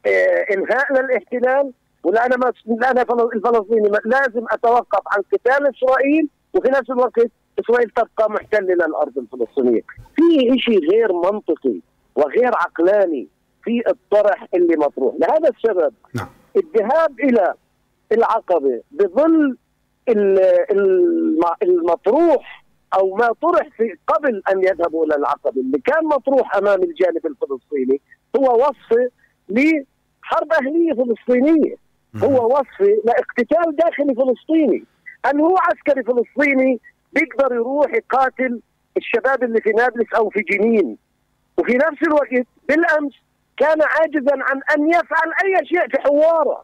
[0.08, 1.74] آه انهاء للاحتلال؟
[2.06, 2.52] ولا أنا ما
[2.92, 3.02] أنا
[3.36, 7.28] الفلسطيني لازم أتوقف عن قتال إسرائيل وفي نفس الوقت
[7.60, 9.82] إسرائيل تبقى محتلة للأرض الفلسطينية.
[10.16, 11.80] في شيء غير منطقي
[12.16, 13.28] وغير عقلاني
[13.64, 16.28] في الطرح اللي مطروح، لهذا السبب نعم.
[16.58, 17.54] الذهاب إلى
[18.12, 19.58] العقبة بظل
[21.64, 22.66] المطروح
[22.98, 28.02] أو ما طرح في قبل أن يذهبوا إلى العقبة اللي كان مطروح أمام الجانب الفلسطيني
[28.38, 29.10] هو وصف
[29.50, 31.76] لحرب أهلية فلسطينية
[32.24, 34.84] هو وصف لاقتتال داخلي فلسطيني.
[35.26, 36.80] هل هو عسكري فلسطيني
[37.14, 38.62] بيقدر يروح يقاتل
[38.98, 40.98] الشباب اللي في نابلس أو في جنين.
[41.58, 43.14] وفي نفس الوقت بالأمس
[43.58, 46.64] كان عاجزا عن أن يفعل أي شيء في حواره.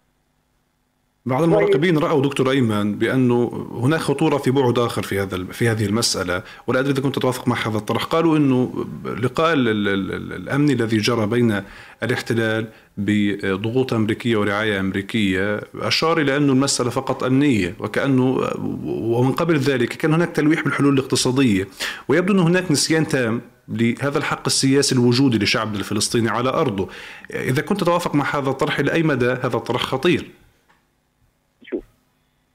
[1.25, 5.85] بعض المراقبين رأوا دكتور أيمن بأنه هناك خطورة في بعد آخر في هذا في هذه
[5.85, 8.03] المسألة ولا أدري إذا كنت تتوافق مع هذا الطرح.
[8.03, 11.61] قالوا إنه لقاء الامني الذي جرى بين
[12.03, 18.49] الاحتلال بضغوط أمريكية ورعاية أمريكية أشار إلى انه المسألة فقط أمنية وكأنه
[18.85, 21.67] ومن قبل ذلك كان هناك تلويح بالحلول الاقتصادية.
[22.07, 26.89] ويبدو ان هناك نسيان تام لهذا الحق السياسي الوجودي لشعب الفلسطيني على أرضه.
[27.31, 30.40] إذا كنت تتوافق مع هذا الطرح لاي مدى هذا الطرح خطير؟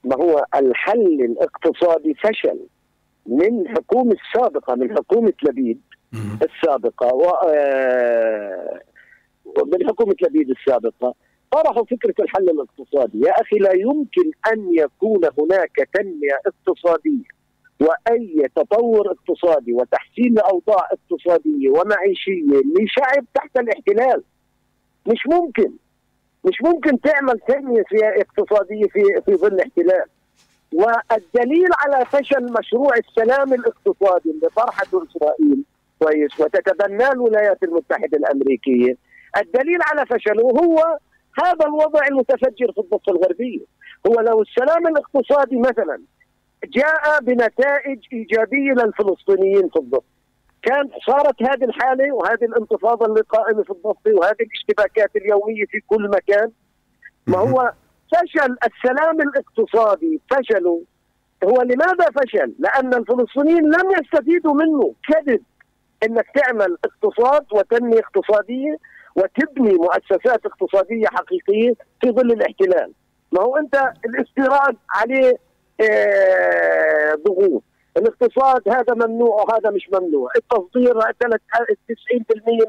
[0.07, 2.59] ما هو الحل الاقتصادي فشل
[3.25, 5.81] من حكومة السابقة من حكومة لبيد
[6.43, 8.81] السابقة و آه،
[9.65, 11.13] من حكومة لبيد السابقة.
[11.51, 13.19] طرحوا فكرة الحل الاقتصادي.
[13.19, 17.27] يا أخي لا يمكن أن يكون هناك تنمية اقتصادية
[17.81, 24.23] وأي تطور اقتصادي وتحسين أوضاع اقتصادية ومعيشية لشعب تحت الاحتلال.
[25.07, 25.71] مش ممكن.
[26.47, 30.05] مش ممكن تعمل تنمية اقتصادية في في ظل احتلال.
[30.73, 35.63] والدليل على فشل مشروع السلام الاقتصادي اللي طرحته إسرائيل
[35.99, 38.97] كويس وتتبناه الولايات المتحدة الأمريكية
[39.37, 40.97] الدليل على فشله هو
[41.43, 43.65] هذا الوضع المتفجر في الضفة الغربية.
[44.07, 46.01] هو لو السلام الاقتصادي مثلا
[46.65, 50.16] جاء بنتائج إيجابية للفلسطينيين في الضفة
[50.67, 56.09] كان صارت هذه الحالة وهذه الانتفاضة اللي قائمة في الضفه وهذه الاشتباكات اليومية في كل
[56.09, 56.51] مكان.
[57.27, 57.71] ما هو
[58.11, 60.79] فشل السلام الاقتصادي فشلوا
[61.43, 64.93] هو لماذا فشل؟ لأن الفلسطينيين لم يستفيدوا منه.
[65.09, 65.41] كذب
[66.03, 68.77] إنك تعمل اقتصاد وتنمية اقتصادية
[69.15, 72.93] وتبني مؤسسات اقتصادية حقيقية في ظل الاحتلال.
[73.31, 75.37] ما هو أنت الاستيراد عليه
[75.81, 77.63] آه ضغوط.
[77.97, 80.29] الاقتصاد هذا ممنوع وهذا مش ممنوع.
[80.35, 81.01] التصدير 90%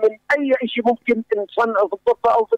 [0.04, 2.56] من أي شيء ممكن نصنعه في الضفة أو في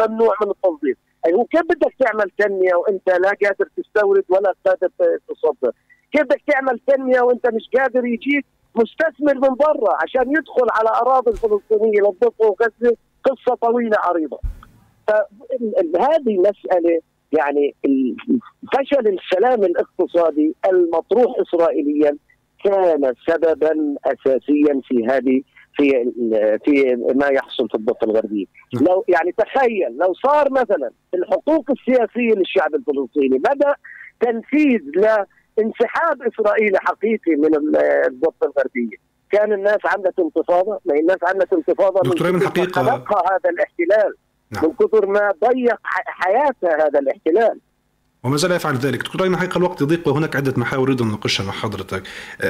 [0.00, 0.96] ممنوع من التصدير.
[1.26, 4.88] أي هو كيف بدك تعمل تنمية وأنت لا قادر تستورد ولا قادر
[5.28, 5.72] تصدر؟
[6.12, 11.30] كيف بدك تعمل تنمية وأنت مش قادر يجيك مستثمر من برا عشان يدخل على أراضي
[11.30, 14.40] الفلسطينية للضفة وغزة؟ قصة طويلة عريضة.
[15.08, 17.00] فهذه مسألة
[17.32, 17.74] يعني
[18.74, 22.16] فشل السلام الاقتصادي المطروح اسرائيليا
[22.64, 25.42] كان سببا اساسيا في هذه
[25.76, 26.12] في
[26.64, 28.84] في ما يحصل في الضفة الغربية، نعم.
[28.84, 33.74] لو يعني تخيل لو صار مثلا الحقوق السياسية للشعب الفلسطيني بدا
[34.20, 37.54] تنفيذ لانسحاب اسرائيلي حقيقي من
[38.06, 38.96] الضفة الغربية،
[39.30, 44.14] كان الناس عملت انتفاضة؟ ما الناس عملت انتفاضة دكتور من حقيقه هذا الاحتلال.
[44.52, 47.60] من كثر ما ضيق حياتها هذا الاحتلال.
[48.24, 48.98] وما زال يفعل ذلك.
[48.98, 52.02] دكتور أين حقيقة الوقت؟ يضيق وهناك عدة محاور أريد أن نناقشها مع حضرتك.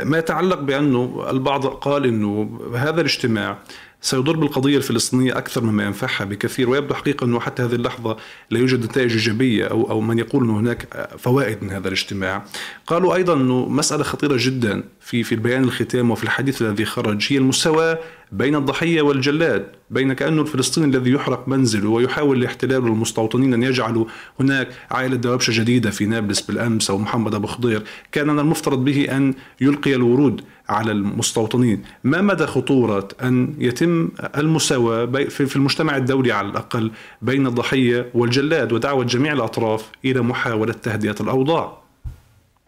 [0.05, 3.59] ما يتعلق بأنه البعض قال أنه هذا الاجتماع
[4.03, 8.17] سيضر بالقضية الفلسطينية أكثر مما ينفعها بكثير ويبدو حقيقة أنه حتى هذه اللحظة
[8.51, 12.45] لا يوجد نتائج إيجابية أو, أو من يقول أنه هناك فوائد من هذا الاجتماع.
[12.87, 17.39] قالوا أيضا أنه مسألة خطيرة جدا في في البيان الختام وفي الحديث الذي خرج هي
[17.39, 17.99] المساواة
[18.33, 24.05] بين الضحية والجلاد بين كأنه الفلسطيني الذي يحرق منزله ويحاول الاحتلال والمستوطنين أن يجعلوا
[24.41, 27.83] هناك عائلة دوابشة جديدة في نابلس بالأمس أو محمد أبو خضير.
[28.13, 30.41] كان من المفترض به أن يلقي الورود.
[30.73, 31.83] على المستوطنين.
[32.05, 34.09] ما مدى خطورة أن يتم
[34.39, 36.91] المساواة في المجتمع الدولي على الأقل
[37.23, 41.83] بين الضحية والجلاد ودعوة جميع الأطراف إلى محاولة تهدئة الأوضاع؟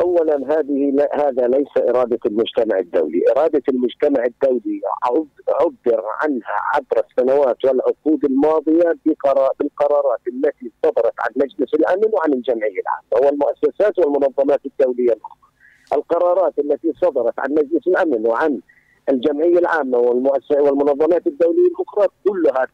[0.00, 4.80] اولا هذه هذا ليس إرادة المجتمع الدولي، إرادة المجتمع الدولي
[5.60, 8.96] عبر عنها عبر السنوات والعقود الماضية
[9.60, 15.43] بالقرارات التي صدرت عن مجلس الأمن وعن الجمعية العامة والمؤسسات والمنظمات الدولية الأخرى.
[15.94, 18.60] القرارات التي صدرت عن مجلس الأمن وعن
[19.10, 19.98] الجمعية العامة
[20.50, 22.66] والمنظمات الدولية الأخرى كلها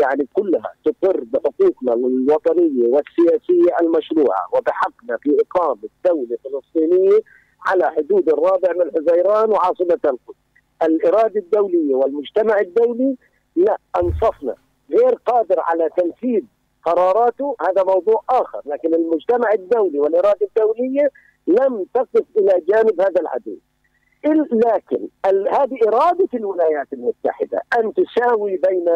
[0.00, 7.20] يعني كلها تقر بحقوقنا الوطنية والسياسية المشروعة وبحقنا في إقامة دولة فلسطينية
[7.66, 10.40] على حدود الرابع من حزيران وعاصمة القدس.
[10.82, 13.16] الإرادة الدولية والمجتمع الدولي
[13.56, 14.54] لا أنصفنا
[14.90, 16.42] غير قادر على تنفيذ
[16.84, 21.10] قراراته هذا موضوع آخر، لكن المجتمع الدولي والإرادة الدولية
[21.50, 23.56] لم تقف إلى جانب هذا العدو.
[24.52, 28.86] لكن هذه إرادة الولايات المتحدة أن تساوي بين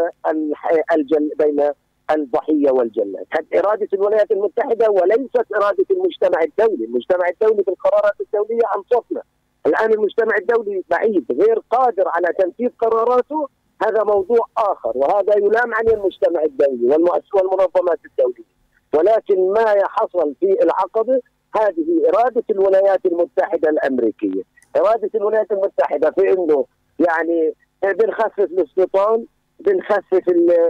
[0.92, 1.70] الجل بين
[2.10, 8.62] الضحية والجلاد، هذه إرادة الولايات المتحدة وليست إرادة المجتمع الدولي، المجتمع الدولي في القرارات الدولية
[8.76, 9.22] أنصفنا.
[9.66, 13.48] الآن المجتمع الدولي بعيد غير قادر على تنفيذ قراراته
[13.82, 16.88] هذا موضوع آخر وهذا يلام عليه المجتمع الدولي
[17.34, 18.54] والمنظمات الدولية.
[18.94, 21.20] ولكن ما حصل في العقبه
[21.56, 24.42] هذه إرادة الولايات المتحدة الأمريكية.
[24.76, 26.66] إرادة الولايات المتحدة في إنه
[26.98, 29.24] يعني بنخفف الاستيطان
[29.60, 30.22] بنخفف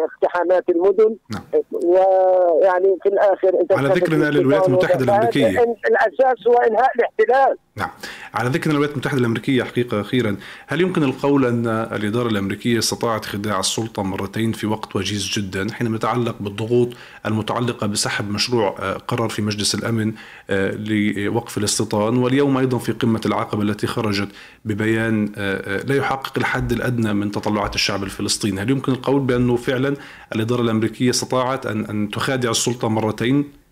[0.04, 1.62] اقتحامات المدن نعم.
[1.72, 7.88] ويعني في الآخر أنت على ذكر الولايات المتحدة الأمريكية الأساس هو إنهاء الاحتلال نعم.
[8.34, 13.60] على ذكر الولايات المتحدة الأمريكية حقيقة أخيرا هل يمكن القول أن الإدارة الأمريكية استطاعت خداع
[13.60, 16.88] السلطة مرتين في وقت وجيز جدا حينما يتعلق بالضغوط
[17.26, 20.12] المتعلقة بسحب مشروع آه، قرار في مجلس الأمن
[20.50, 24.28] آه، لوقف الاستيطان؟ واليوم أيضا في قمة العقبة التي خرجت
[24.64, 28.60] ببيان آه، لا يحقق الحد الأدنى من تطلعات الشعب الفلسطيني.
[28.60, 29.96] هل يمكن القول بأنه فعلا
[30.34, 33.63] الإدارة الأمريكية استطاعت أن تخادع السلطة مرتين؟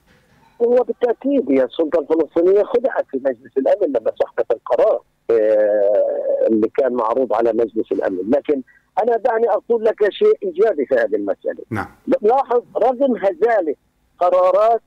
[0.65, 6.93] هو بالتأكيد هي السلطة الفلسطينية خدعت في مجلس الأمن لما سحبت القرار آه، اللي كان
[6.93, 8.63] معروض على مجلس الأمن، لكن
[9.03, 11.65] أنا دعني أقول لك شيء إيجابي في هذه المسألة.
[11.71, 11.87] نعم.
[12.23, 13.75] لاحظ رغم هزالة
[14.19, 14.81] قرارات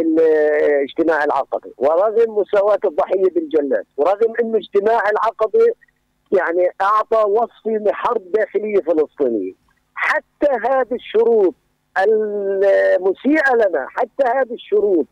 [0.00, 5.66] الاجتماع العقبي ورغم مساواة الضحية بالجلاد ورغم أن اجتماع العقبة
[6.32, 9.52] يعني أعطى وصف لحرب داخلية فلسطينية
[9.94, 11.54] حتى هذه الشروط
[12.04, 13.86] المسيئة لنا.
[13.88, 15.06] حتى هذه الشروط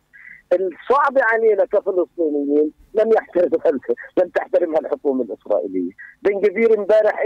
[0.53, 3.81] الصعبة علينا كفلسطينيين لم يحترمها
[4.19, 5.91] لم تحترمها الحكومة الإسرائيلية.
[6.23, 7.23] بن غفير امبارح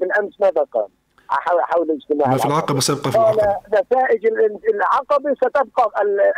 [0.00, 0.88] بالأمس ماذا قال؟
[1.28, 2.80] حول أجتماع في العقبة.
[2.80, 3.56] سيبقى في العقبة.
[3.68, 4.26] نتائج
[4.74, 5.90] العقبة ستبقى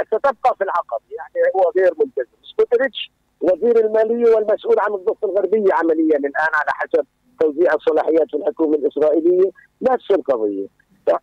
[0.07, 1.05] ستبقى في العقبة.
[1.19, 7.07] يعني هو غير ملتزم سموتريتش وزير المالية والمسؤول عن الضفة الغربية عمليا الآن على حسب
[7.41, 9.51] توزيع الصلاحيات في الحكومة الإسرائيلية.
[9.83, 10.67] نفس القضية.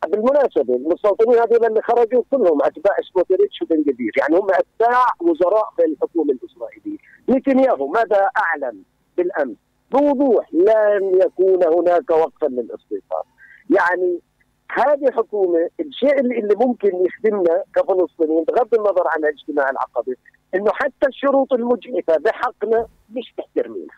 [0.07, 6.33] بالمناسبة المستوطنين هذول اللي خرجوا كلهم أتباع سموتريتش وبن غفير يعني هم أتباع وزراء بالحكومة
[6.33, 6.97] الإسرائيلية.
[7.29, 8.81] نتنياهو ماذا أعلن
[9.17, 9.57] بالأمس؟
[9.91, 13.23] بوضوح لن يكون هناك وقفا للاستيطان.
[13.69, 14.19] يعني
[14.71, 20.15] هذه حكومة الشيء اللي, اللي ممكن يخدمنا كفلسطينيين بغض النظر عن اجتماع العقبة
[20.55, 23.95] إنه حتى الشروط المجحفة بحقنا مش تحترمينها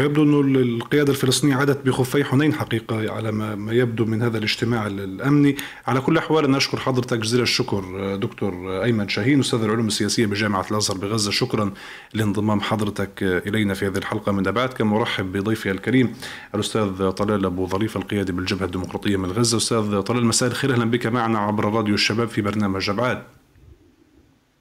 [0.00, 5.56] ويبدو أن القيادة الفلسطينية عادت بخفي حنين حقيقة على ما يبدو من هذا الاجتماع الأمني.
[5.86, 10.66] على كل الأحوال أنا أشكر حضرتك جزيل الشكر دكتور أيمن شاهين أستاذ العلوم السياسية بجامعة
[10.70, 11.30] الأزهر بغزة.
[11.30, 11.72] شكرا
[12.14, 14.72] لانضمام حضرتك إلينا في هذه الحلقة من أبعاد.
[14.72, 16.12] كما أرحب بضيفي الكريم
[16.54, 19.56] الأستاذ طلال أبو ظريف القيادي بالجبهة الديمقراطية من غزة.
[19.56, 20.72] أستاذ طلال مساء الخير.
[20.72, 23.22] أهلا بك معنا عبر راديو الشباب في برنامج أبعاد.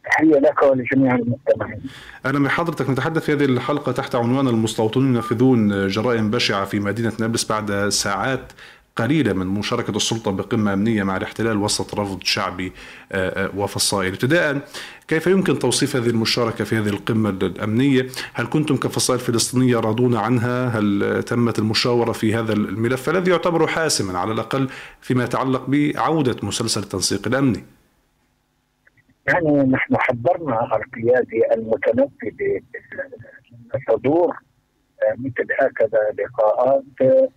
[0.10, 1.82] تحية لك ولجميع المستمعين.
[2.26, 2.90] أهلا بحضرتك.
[2.90, 8.52] نتحدث في هذه الحلقة تحت عنوان المستوطنون ينفذون جرائم بشعة في مدينة نابلس بعد ساعات
[8.96, 12.72] قليلة من مشاركة السلطة بقمة أمنية مع الاحتلال وسط رفض شعبي
[13.12, 14.08] آه، آه، وفصائل.
[14.14, 14.62] ابتداء
[15.08, 20.68] كيف يمكن توصيف هذه المشاركة في هذه القمة الأمنية؟ هل كنتم كفصائل فلسطينية راضون عنها؟
[20.68, 24.70] هل تمت المشاورة في هذا الملف؟ الذي يعتبر حاسما على الأقل
[25.02, 27.64] فيما يتعلق بعودة مسلسل التنسيق الأمني.
[29.30, 32.60] يعني نحن حضرنا القيادي المتنفذ
[33.88, 34.36] حضور
[35.04, 36.84] آه، مثل هكذا لقاءات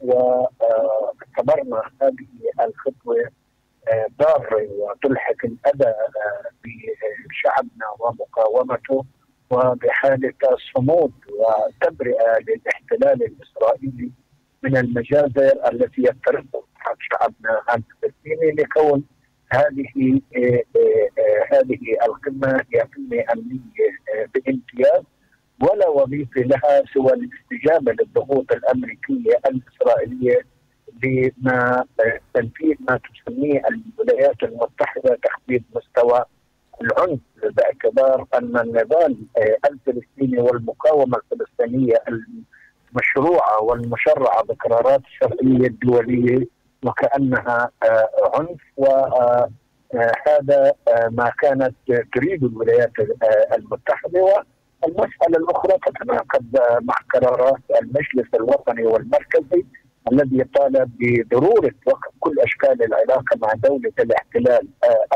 [0.00, 3.30] واعتبرنا هذه الخطوة
[3.88, 6.50] آه، ضارة وتلحق الأذى آه،
[7.28, 9.04] بشعبنا ومقاومته
[9.50, 10.32] وبحالة
[10.74, 14.10] صمود وتبرئة للاحتلال الإسرائيلي
[14.62, 16.62] من المجازر التي يفترضها
[16.98, 19.04] شعبنا الفلسطيني لكون
[19.52, 23.90] هذه آه، آه، آه، هذه القمة هي قمة أمنية
[24.34, 25.02] بامتياز
[25.62, 30.46] ولا وظيفة لها سوى الاستجابة للضغوط الأمريكية الإسرائيلية
[30.92, 31.84] بما
[32.34, 36.24] تنفيذ ما تسميه الولايات المتحدة تخفيض مستوى
[36.82, 39.16] العنف باعتبار أن النضال
[39.70, 42.02] الفلسطيني والمقاومة الفلسطينية
[42.92, 46.46] المشروعة والمشرعة بقرارات الشرعيه الدوليه
[46.84, 51.74] وكأنها آه، عنف وهذا آه، ما كانت
[52.14, 54.20] تريد الولايات آه، المتحدة
[54.82, 56.44] والمسألة الأخرى تتناقض
[56.82, 59.64] مع قرارات المجلس الوطني والمركزي
[60.12, 64.68] الذي طالب بضرورة وقف كل أشكال العلاقة مع دولة الاحتلال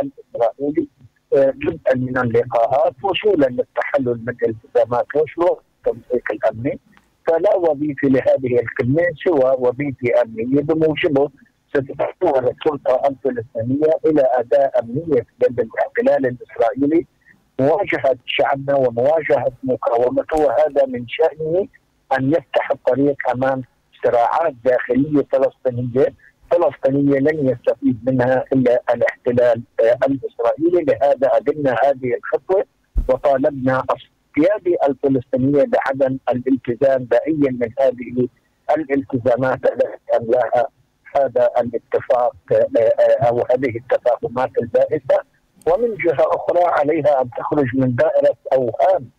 [0.03, 0.89] الإسرائيلي
[1.35, 6.79] جزءا من اللقاءات وصولا للتحلل من الالتزامات وشروط التنسيق الامني
[7.27, 11.31] فلا وظيفة لهذه القمه سوى وظيفة أمنية بموجبه
[11.77, 17.07] ستتحول السلطة الفلسطينية إلى أداء أمنية يد الاحتلال الإسرائيلي
[17.61, 20.37] مواجهة شعبنا ومواجهة مقاومته.
[20.41, 21.69] وهذا من شأنه
[22.19, 23.63] أن يفتح الطريق أمام
[24.05, 26.15] صراعات داخلية فلسطينية.
[26.51, 30.85] فلسطينية لن يستفيد منها إلا الاحتلال الإسرائيلي.
[30.85, 32.65] لهذا أدلنا هذه الخطوة
[33.09, 38.29] وطالبنا القياده الفلسطينية بعدم الالتزام باي من هذه
[38.71, 40.69] الالتزامات التي أملاها
[41.17, 45.21] هذا الاتفاق آه، أو هذه التفاهمات البائسة.
[45.67, 49.11] ومن جهة أخرى عليها أن تخرج من دائرة أوهام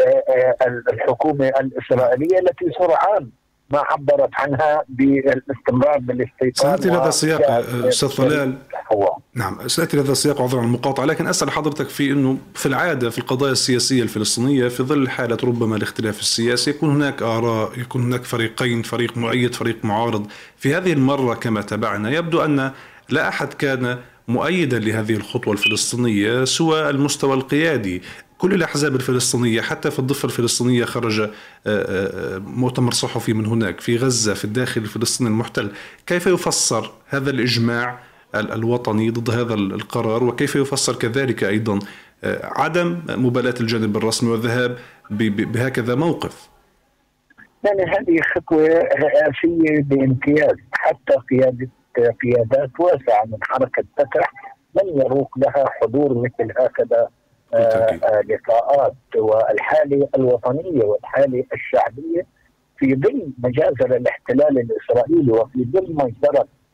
[0.00, 3.30] آه، آه، الحكومة الإسرائيلية التي سرعان
[3.74, 7.50] ما عبرت عنها بالاستمرار بالاستيطان سأتي هذا السياق
[7.86, 8.54] أستاذ طلال
[9.34, 13.18] نعم سأتي هذا السياق عذرا عن المقاطعة لكن أسأل حضرتك في أنه في العادة في
[13.18, 18.82] القضايا السياسية الفلسطينية في ظل حالة ربما الاختلاف السياسي يكون هناك آراء يكون هناك فريقين
[18.82, 20.26] فريق مؤيد فريق معارض.
[20.56, 22.70] في هذه المرة كما تابعنا يبدو أن
[23.08, 28.02] لا أحد كان مؤيدا لهذه الخطوة الفلسطينية سوى المستوى القيادي.
[28.44, 31.30] كل الأحزاب الفلسطينية حتى في الضفة الفلسطينية خرج آه،
[31.66, 35.72] آه، مؤتمر صحفي من هناك في غزة في الداخل الفلسطيني المحتل.
[36.06, 37.98] كيف يفسر هذا الإجماع
[38.34, 41.78] الوطني ضد هذا القرار؟ وكيف يفسر كذلك أيضا
[42.24, 44.78] آه، عدم مبالاة الجانب الرسمي والذهاب
[45.10, 46.48] بهكذا موقف؟
[47.64, 50.56] يعني هذه خطوة رئاسية بامتياز.
[50.72, 51.68] حتى قيادة
[52.22, 54.32] قيادات واسعة من حركة فتح
[54.74, 57.23] لم يروق لها حضور مثل هكذا آه، آه،
[58.28, 62.26] لقاءات والحالة الوطنية والحالة الشعبية
[62.78, 66.12] في ظل مجازر الاحتلال الإسرائيلي وفي ظل ما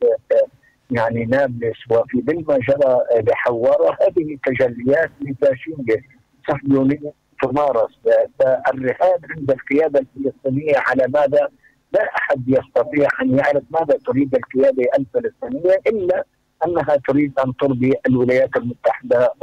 [0.03, 0.47] آه،
[0.91, 6.03] يعني نابلس وفي ظل ما جرى بحوارة هذه تجليات لفاشينية
[6.47, 7.99] صهيونية تمارس
[8.39, 11.49] فالرهاب عند القيادة الفلسطينية على ماذا
[11.93, 16.25] لا أحد يستطيع أن يعرف ماذا تريد القيادة الفلسطينية إلا
[16.65, 19.33] أنها تريد أن ترضي الولايات المتحدة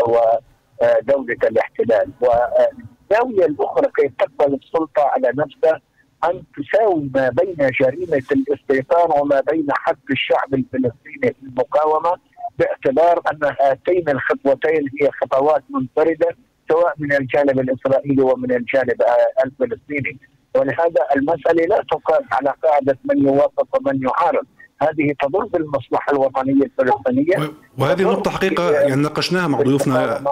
[0.82, 2.10] ودولة الاحتلال.
[2.20, 5.80] والزاوية الأخرى كي تقبل السلطة على نفسها
[6.24, 12.16] أن تساوي ما بين جريمة الاستيطان وما بين حق الشعب الفلسطيني في المقاومة
[12.58, 16.36] باعتبار أن هاتين الخطوتين هي خطوات منفردة
[16.70, 19.02] سواء من الجانب الإسرائيلي ومن الجانب
[19.44, 20.18] الفلسطيني.
[20.56, 24.46] ولهذا المسألة لا تقاس على قاعدة من يوافق ومن يعارض.
[24.82, 27.52] هذه تضر بالمصلحة الوطنية الفلسطينية.
[27.78, 30.22] وهذه النقطة حقيقة يعني ناقشناها مع ضيوفنا.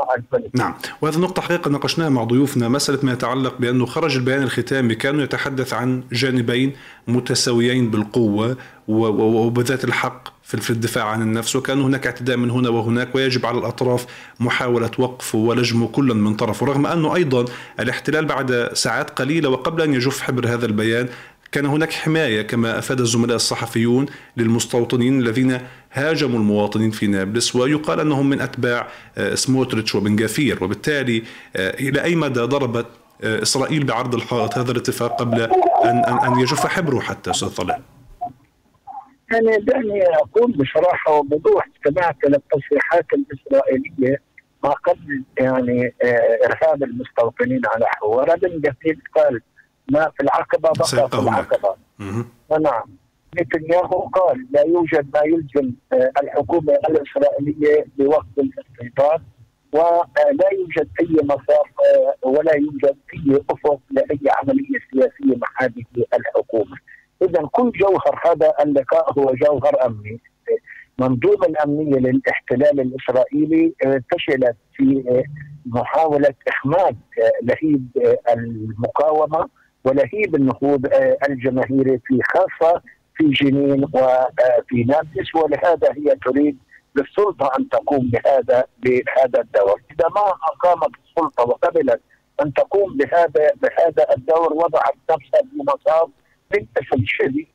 [0.55, 0.74] نعم.
[1.01, 2.68] وهذه النقطة حقيقة ناقشناها مع ضيوفنا.
[2.68, 6.72] مسألة ما يتعلق بأنه خرج البيان الختامي كانوا يتحدث عن جانبين
[7.09, 8.57] متساويين بالقوة
[8.88, 11.57] وبذات الحق في الدفاع عن النفس.
[11.57, 14.07] وكان هناك اعتداء من هنا وهناك ويجب على الأطراف
[14.40, 17.44] محاولة وقف ولجم كل من طرف ورغم أنه أيضا
[17.80, 21.09] الاحتلال بعد ساعات قليلة وقبل أن يجف حبر هذا البيان
[21.53, 25.59] كان هناك حماية كما أفاد الزملاء الصحفيون للمستوطنين الذين
[25.92, 28.88] هاجموا المواطنين في نابلس ويقال أنهم من أتباع
[29.18, 31.22] آه، سموتريتش وبن جافير وبالتالي
[31.57, 32.86] آه، إلى أي مدى ضربت
[33.24, 35.42] آه، إسرائيل بعرض الحائط؟ هذا الاتفاق قبل
[35.84, 37.82] أن, أن, يجف حبره حتى أستاذ طلال.
[39.32, 44.20] يعني دعني أقول بصراحة وبوضوح استمعت إلى التصريحات الإسرائيلية
[44.64, 45.94] ما قبل يعني
[46.44, 48.36] إرهاب المستوطنين على حوار.
[48.36, 49.40] بن جفيد قال
[49.93, 51.76] ما في العقبة بقى في العقبة
[52.61, 52.84] نعم
[53.41, 59.18] نتنياهو قال لا يوجد ما يلزم آه، الحكومة الإسرائيلية بوقت الاستيطان
[59.72, 65.84] ولا يوجد أي مسار آه، ولا يوجد أي أفق لأي عملية سياسية مع هذه
[66.14, 66.76] الحكومة.
[67.22, 70.20] اذا كل جوهر هذا اللقاء هو جوهر أمني.
[70.99, 75.05] منظومة الأمنية للاحتلال الإسرائيلي آه، فشلت في
[75.66, 76.97] محاولة إخماد
[77.43, 77.89] لهيب
[78.32, 79.49] المقاومة
[79.87, 82.82] ولهيب النهوض آه، الجماهيري في خاصة
[83.14, 86.59] في جنين وفي نابلس ولهذا هي تريد
[86.97, 92.01] للسلطه أن تقوم بهذا بهذا الدور، إذا ما أقامت السلطة وقبلت
[92.43, 96.11] أن تقوم بهذا بهذا الدور وضعت نفسها في مصاب
[96.55, 97.47] للاسف الشديد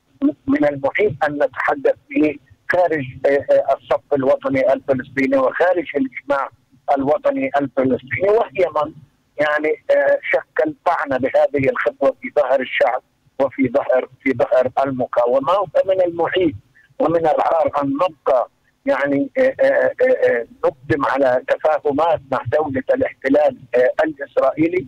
[0.47, 2.35] من المحيط أن نتحدث به
[2.71, 6.49] خارج آه، آه، الصف الوطني الفلسطيني وخارج الإجماع
[6.97, 8.93] الوطني الفلسطيني وهي من
[9.41, 13.01] يعني آه، شكل طعنه بهذه الخطوة في ظهر الشعب
[13.39, 16.53] وفي ظهر في ظهر المقاومه ومن المحيط
[16.99, 18.49] ومن العار أن نبقى
[18.85, 23.57] يعني آه، آه، نقدم على تفاهمات مع دولة الاحتلال
[24.03, 24.87] الإسرائيلي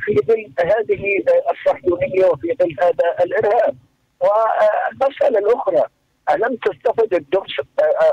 [0.00, 1.02] في ظل هذه
[1.50, 3.76] الصهيونية وفي ظل هذا الإرهاب.
[4.20, 5.82] والمسألة الأخرى
[6.30, 7.60] ألم تستفد الدرس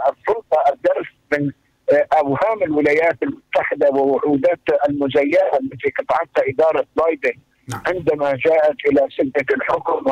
[0.09, 1.51] السلطة الدرس من
[1.93, 4.59] اوهام الولايات المتحدة ووعودات
[4.89, 7.81] المزيفه التي قطعتها إدارة بايدن نعم.
[7.87, 10.11] عندما جاءت إلى سده الحكم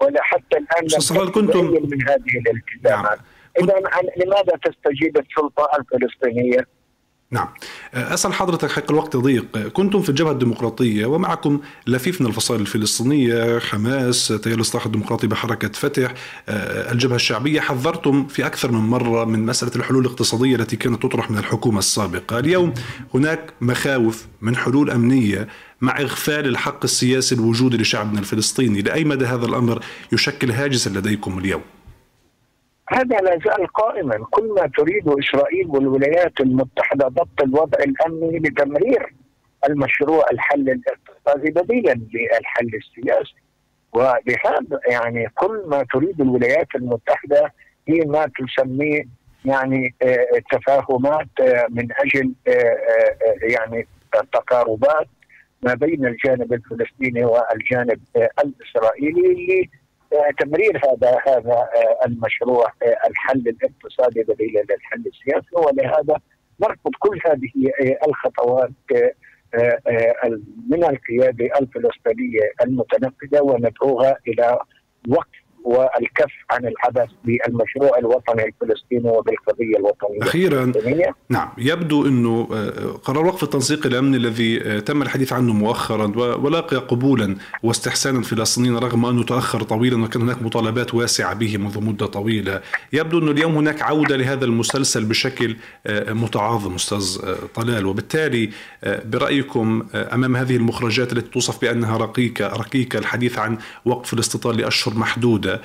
[0.00, 3.68] ولا حتى الآن لم كنتم من هذه الالتزامات نعم.
[3.68, 3.74] اذا
[4.16, 6.77] لماذا تستجيب السلطة الفلسطينية
[7.30, 7.48] نعم.
[7.94, 9.58] أسأل حضرتك حق الوقت ضيق.
[9.58, 16.14] كنتم في الجبهة الديمقراطية ومعكم لفيف من الفصائل الفلسطينية حماس تيار الإصلاح الديمقراطي بحركة فتح.
[16.48, 21.30] آه، الجبهة الشعبية حذرتم في أكثر من مرة من مسألة الحلول الاقتصادية التي كانت تطرح
[21.30, 22.38] من الحكومة السابقة.
[22.38, 22.74] اليوم
[23.14, 25.48] هناك مخاوف من حلول أمنية
[25.80, 28.82] مع إغفال الحق السياسي الوجودي لشعبنا الفلسطيني.
[28.82, 31.62] لأي مدى هذا الأمر يشكل هاجسا لديكم اليوم؟
[32.88, 34.26] هذا لا زال قائما.
[34.30, 39.14] كل ما تريد إسرائيل والولايات المتحدة ضبط الوضع الأمني لتمرير
[39.68, 43.34] المشروع الحل الاقتصادي بديلا للحل السياسي.
[43.92, 47.52] ولهذا يعني كل ما تريد الولايات المتحدة
[47.88, 49.02] هي ما تسميه
[49.44, 52.34] يعني آه، تفاهمات آه، من أجل
[53.42, 53.86] يعني
[54.32, 55.08] تقاربات
[55.62, 59.70] ما بين الجانب الفلسطيني والجانب الإسرائيلي اللي
[60.38, 61.68] تمرير هذا هذا
[62.06, 62.72] المشروع
[63.10, 65.56] الحل الاقتصادي بديلا للحل السياسي.
[65.66, 66.20] ولهذا
[66.60, 67.70] نرفض كل هذه
[68.08, 68.70] الخطوات
[70.70, 74.58] من القيادة الفلسطينية المتنفذة وندعوها إلى
[75.08, 80.22] وقف والكف عن العبث بالمشروع الوطني الفلسطيني وبالقضية الوطنية.
[80.22, 81.14] أخيرا الفلسطينية.
[81.28, 86.76] نعم يبدو إنه آه، قرار وقف التنسيق الأمني الذي آه، تم الحديث عنه مؤخرا ولاقي
[86.76, 92.60] قبولا واستحسانا فلسطينيين رغم أنه تأخر طويلا وكان هناك مطالبات واسعة به منذ مدة طويلة.
[92.92, 95.56] يبدو إنه اليوم هناك عودة لهذا المسلسل بشكل
[95.86, 97.18] آه، متعاظم أستاذ
[97.54, 97.86] طلال.
[97.86, 98.50] وبالتالي
[98.84, 105.57] برأيكم أمام هذه المخرجات التي توصف بأنها رقيقة رقيقة الحديث عن وقف الاستيطان لأشهر محدودة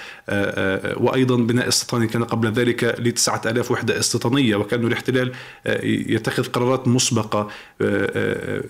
[0.97, 5.31] وأيضا بناء استيطاني كان قبل ذلك لتسعة ألاف وحدة استيطانية وكان الاحتلال
[5.67, 7.49] آه، يتخذ قرارات مسبقة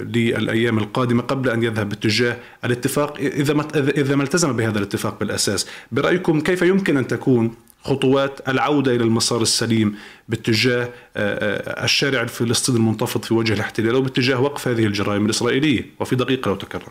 [0.02, 5.68] للأيام القادمة قبل أن يذهب باتجاه الاتفاق إذا ما إذا ما التزم بهذا الاتفاق بالأساس.
[5.92, 9.96] برأيكم كيف يمكن أن تكون خطوات العودة إلى المسار السليم
[10.30, 16.56] باتجاه الشارع الفلسطيني المنتفض في وجه الاحتلال وباتجاه وقف هذه الجرائم الإسرائيلية؟ وفي دقيقة لو
[16.56, 16.90] تكرر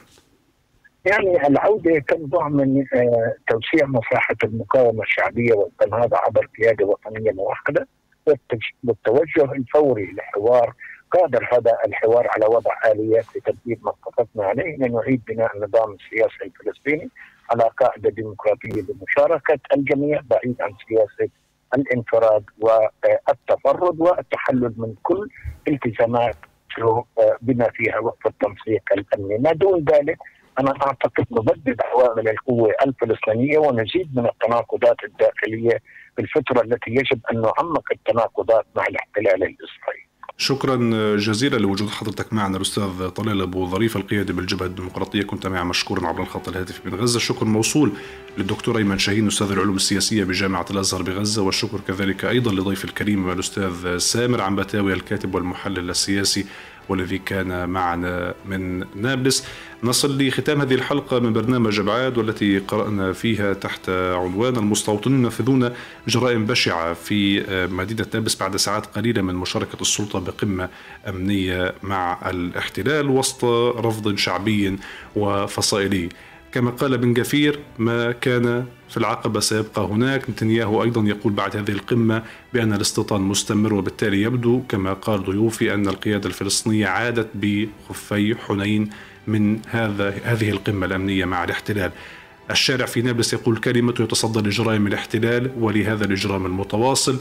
[1.04, 7.86] يعني العودة تنبع من آه، توسيع مساحة المقاومة الشعبية والتنهاض عبر قيادة وطنية موحده
[8.84, 10.74] والتوجه الفوري لحوار
[11.10, 17.10] قادر هذا الحوار على وضع آليات لتنفيذ ما اتفقنا عليه لنعيد بناء النظام السياسي الفلسطيني
[17.50, 21.32] على قاعدة ديمقراطية بمشاركه الجميع بعيد عن سياسة
[21.76, 25.28] الانفراد والتفرد والتحلل من كل
[25.68, 26.36] التزامات
[26.78, 30.18] آه، بما فيها وقف التنسيق الأمني، ما دون ذلك
[30.60, 35.78] أنا أعتقد نبدد عوامل القوة الفلسطينية ونزيد من التناقضات الداخلية
[36.16, 40.12] في الفترة التي يجب أن نعمق التناقضات مع الاحتلال الإسرائيلي.
[40.36, 40.76] شكرا
[41.16, 45.22] جزيلا لوجود حضرتك معنا الأستاذ طلال أبو ظريف القيادي بالجبهة الديمقراطية.
[45.22, 47.16] كنت معي مشكورا عبر الخط الهاتفي من غزة.
[47.16, 47.92] الشكر موصول
[48.38, 51.42] للدكتور أيمن شاهين أستاذ العلوم السياسية بجامعة الأزهر بغزة.
[51.42, 56.46] والشكر كذلك أيضا لضيف الكريم الأستاذ سامر عنبتاوي الكاتب والمحلل السياسي
[56.88, 59.46] والذي كان معنا من نابلس.
[59.84, 65.70] نصل لختام هذه الحلقة من برنامج أبعاد والتي قرأنا فيها تحت عنوان المستوطنين ينفذون
[66.08, 70.68] جرائم بشعة في مدينة نابلس بعد ساعات قليلة من مشاركة السلطة بقمة
[71.08, 73.44] أمنية مع الاحتلال وسط
[73.84, 74.78] رفض شعبي
[75.16, 76.08] وفصائلي.
[76.52, 80.30] كما قال بن جفير ما كان في العقبة سيبقى هناك.
[80.30, 82.22] نتنياهو أيضا يقول بعد هذه القمة
[82.54, 88.90] بأن الاستيطان مستمر وبالتالي يبدو كما قال ضيوفي أن القيادة الفلسطينية عادت بخفي حنين
[89.26, 91.90] من هذا هذه القمة الأمنية مع الاحتلال.
[92.50, 97.18] الشارع في نابلس يقول كلمته يتصدى لجرائم الاحتلال ولهذا الإجرام المتواصل.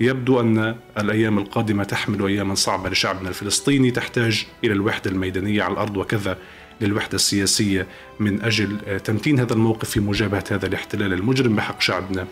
[0.00, 5.96] يبدو أن الأيام القادمة تحمل أياما صعبة لشعبنا الفلسطيني تحتاج إلى الوحدة الميدانية على الأرض
[5.96, 6.38] وكذا.
[6.80, 7.86] للوحدة السياسية
[8.20, 12.26] من أجل آه، تمتين هذا الموقف في مجابهة هذا الاحتلال المجرم بحق شعبنا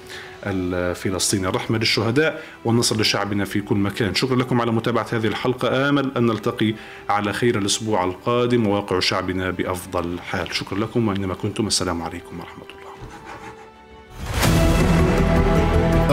[0.47, 1.49] الفلسطيني.
[1.49, 4.15] الرحمة للشهداء والنصر لشعبنا في كل مكان.
[4.15, 5.89] شكرا لكم على متابعة هذه الحلقة.
[5.89, 6.75] آمل أن نلتقي
[7.09, 10.55] على خير الأسبوع القادم وواقع شعبنا بأفضل حال.
[10.55, 11.67] شكرا لكم وإنما كنتم.
[11.67, 12.89] السلام عليكم ورحمة الله.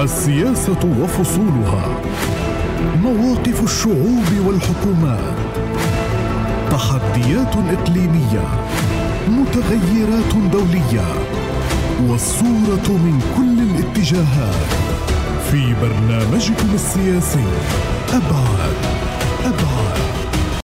[0.04, 2.02] السياسة وفصولها.
[3.02, 5.65] مواقف الشعوب والحكومات.
[6.76, 8.44] تحديات إقليمية
[9.28, 11.08] متغيرات دولية
[12.08, 14.56] والصورة من كل الاتجاهات.
[15.52, 17.46] في برنامجكم السياسي
[18.10, 18.76] أبعاد
[19.46, 19.75] أبعاد.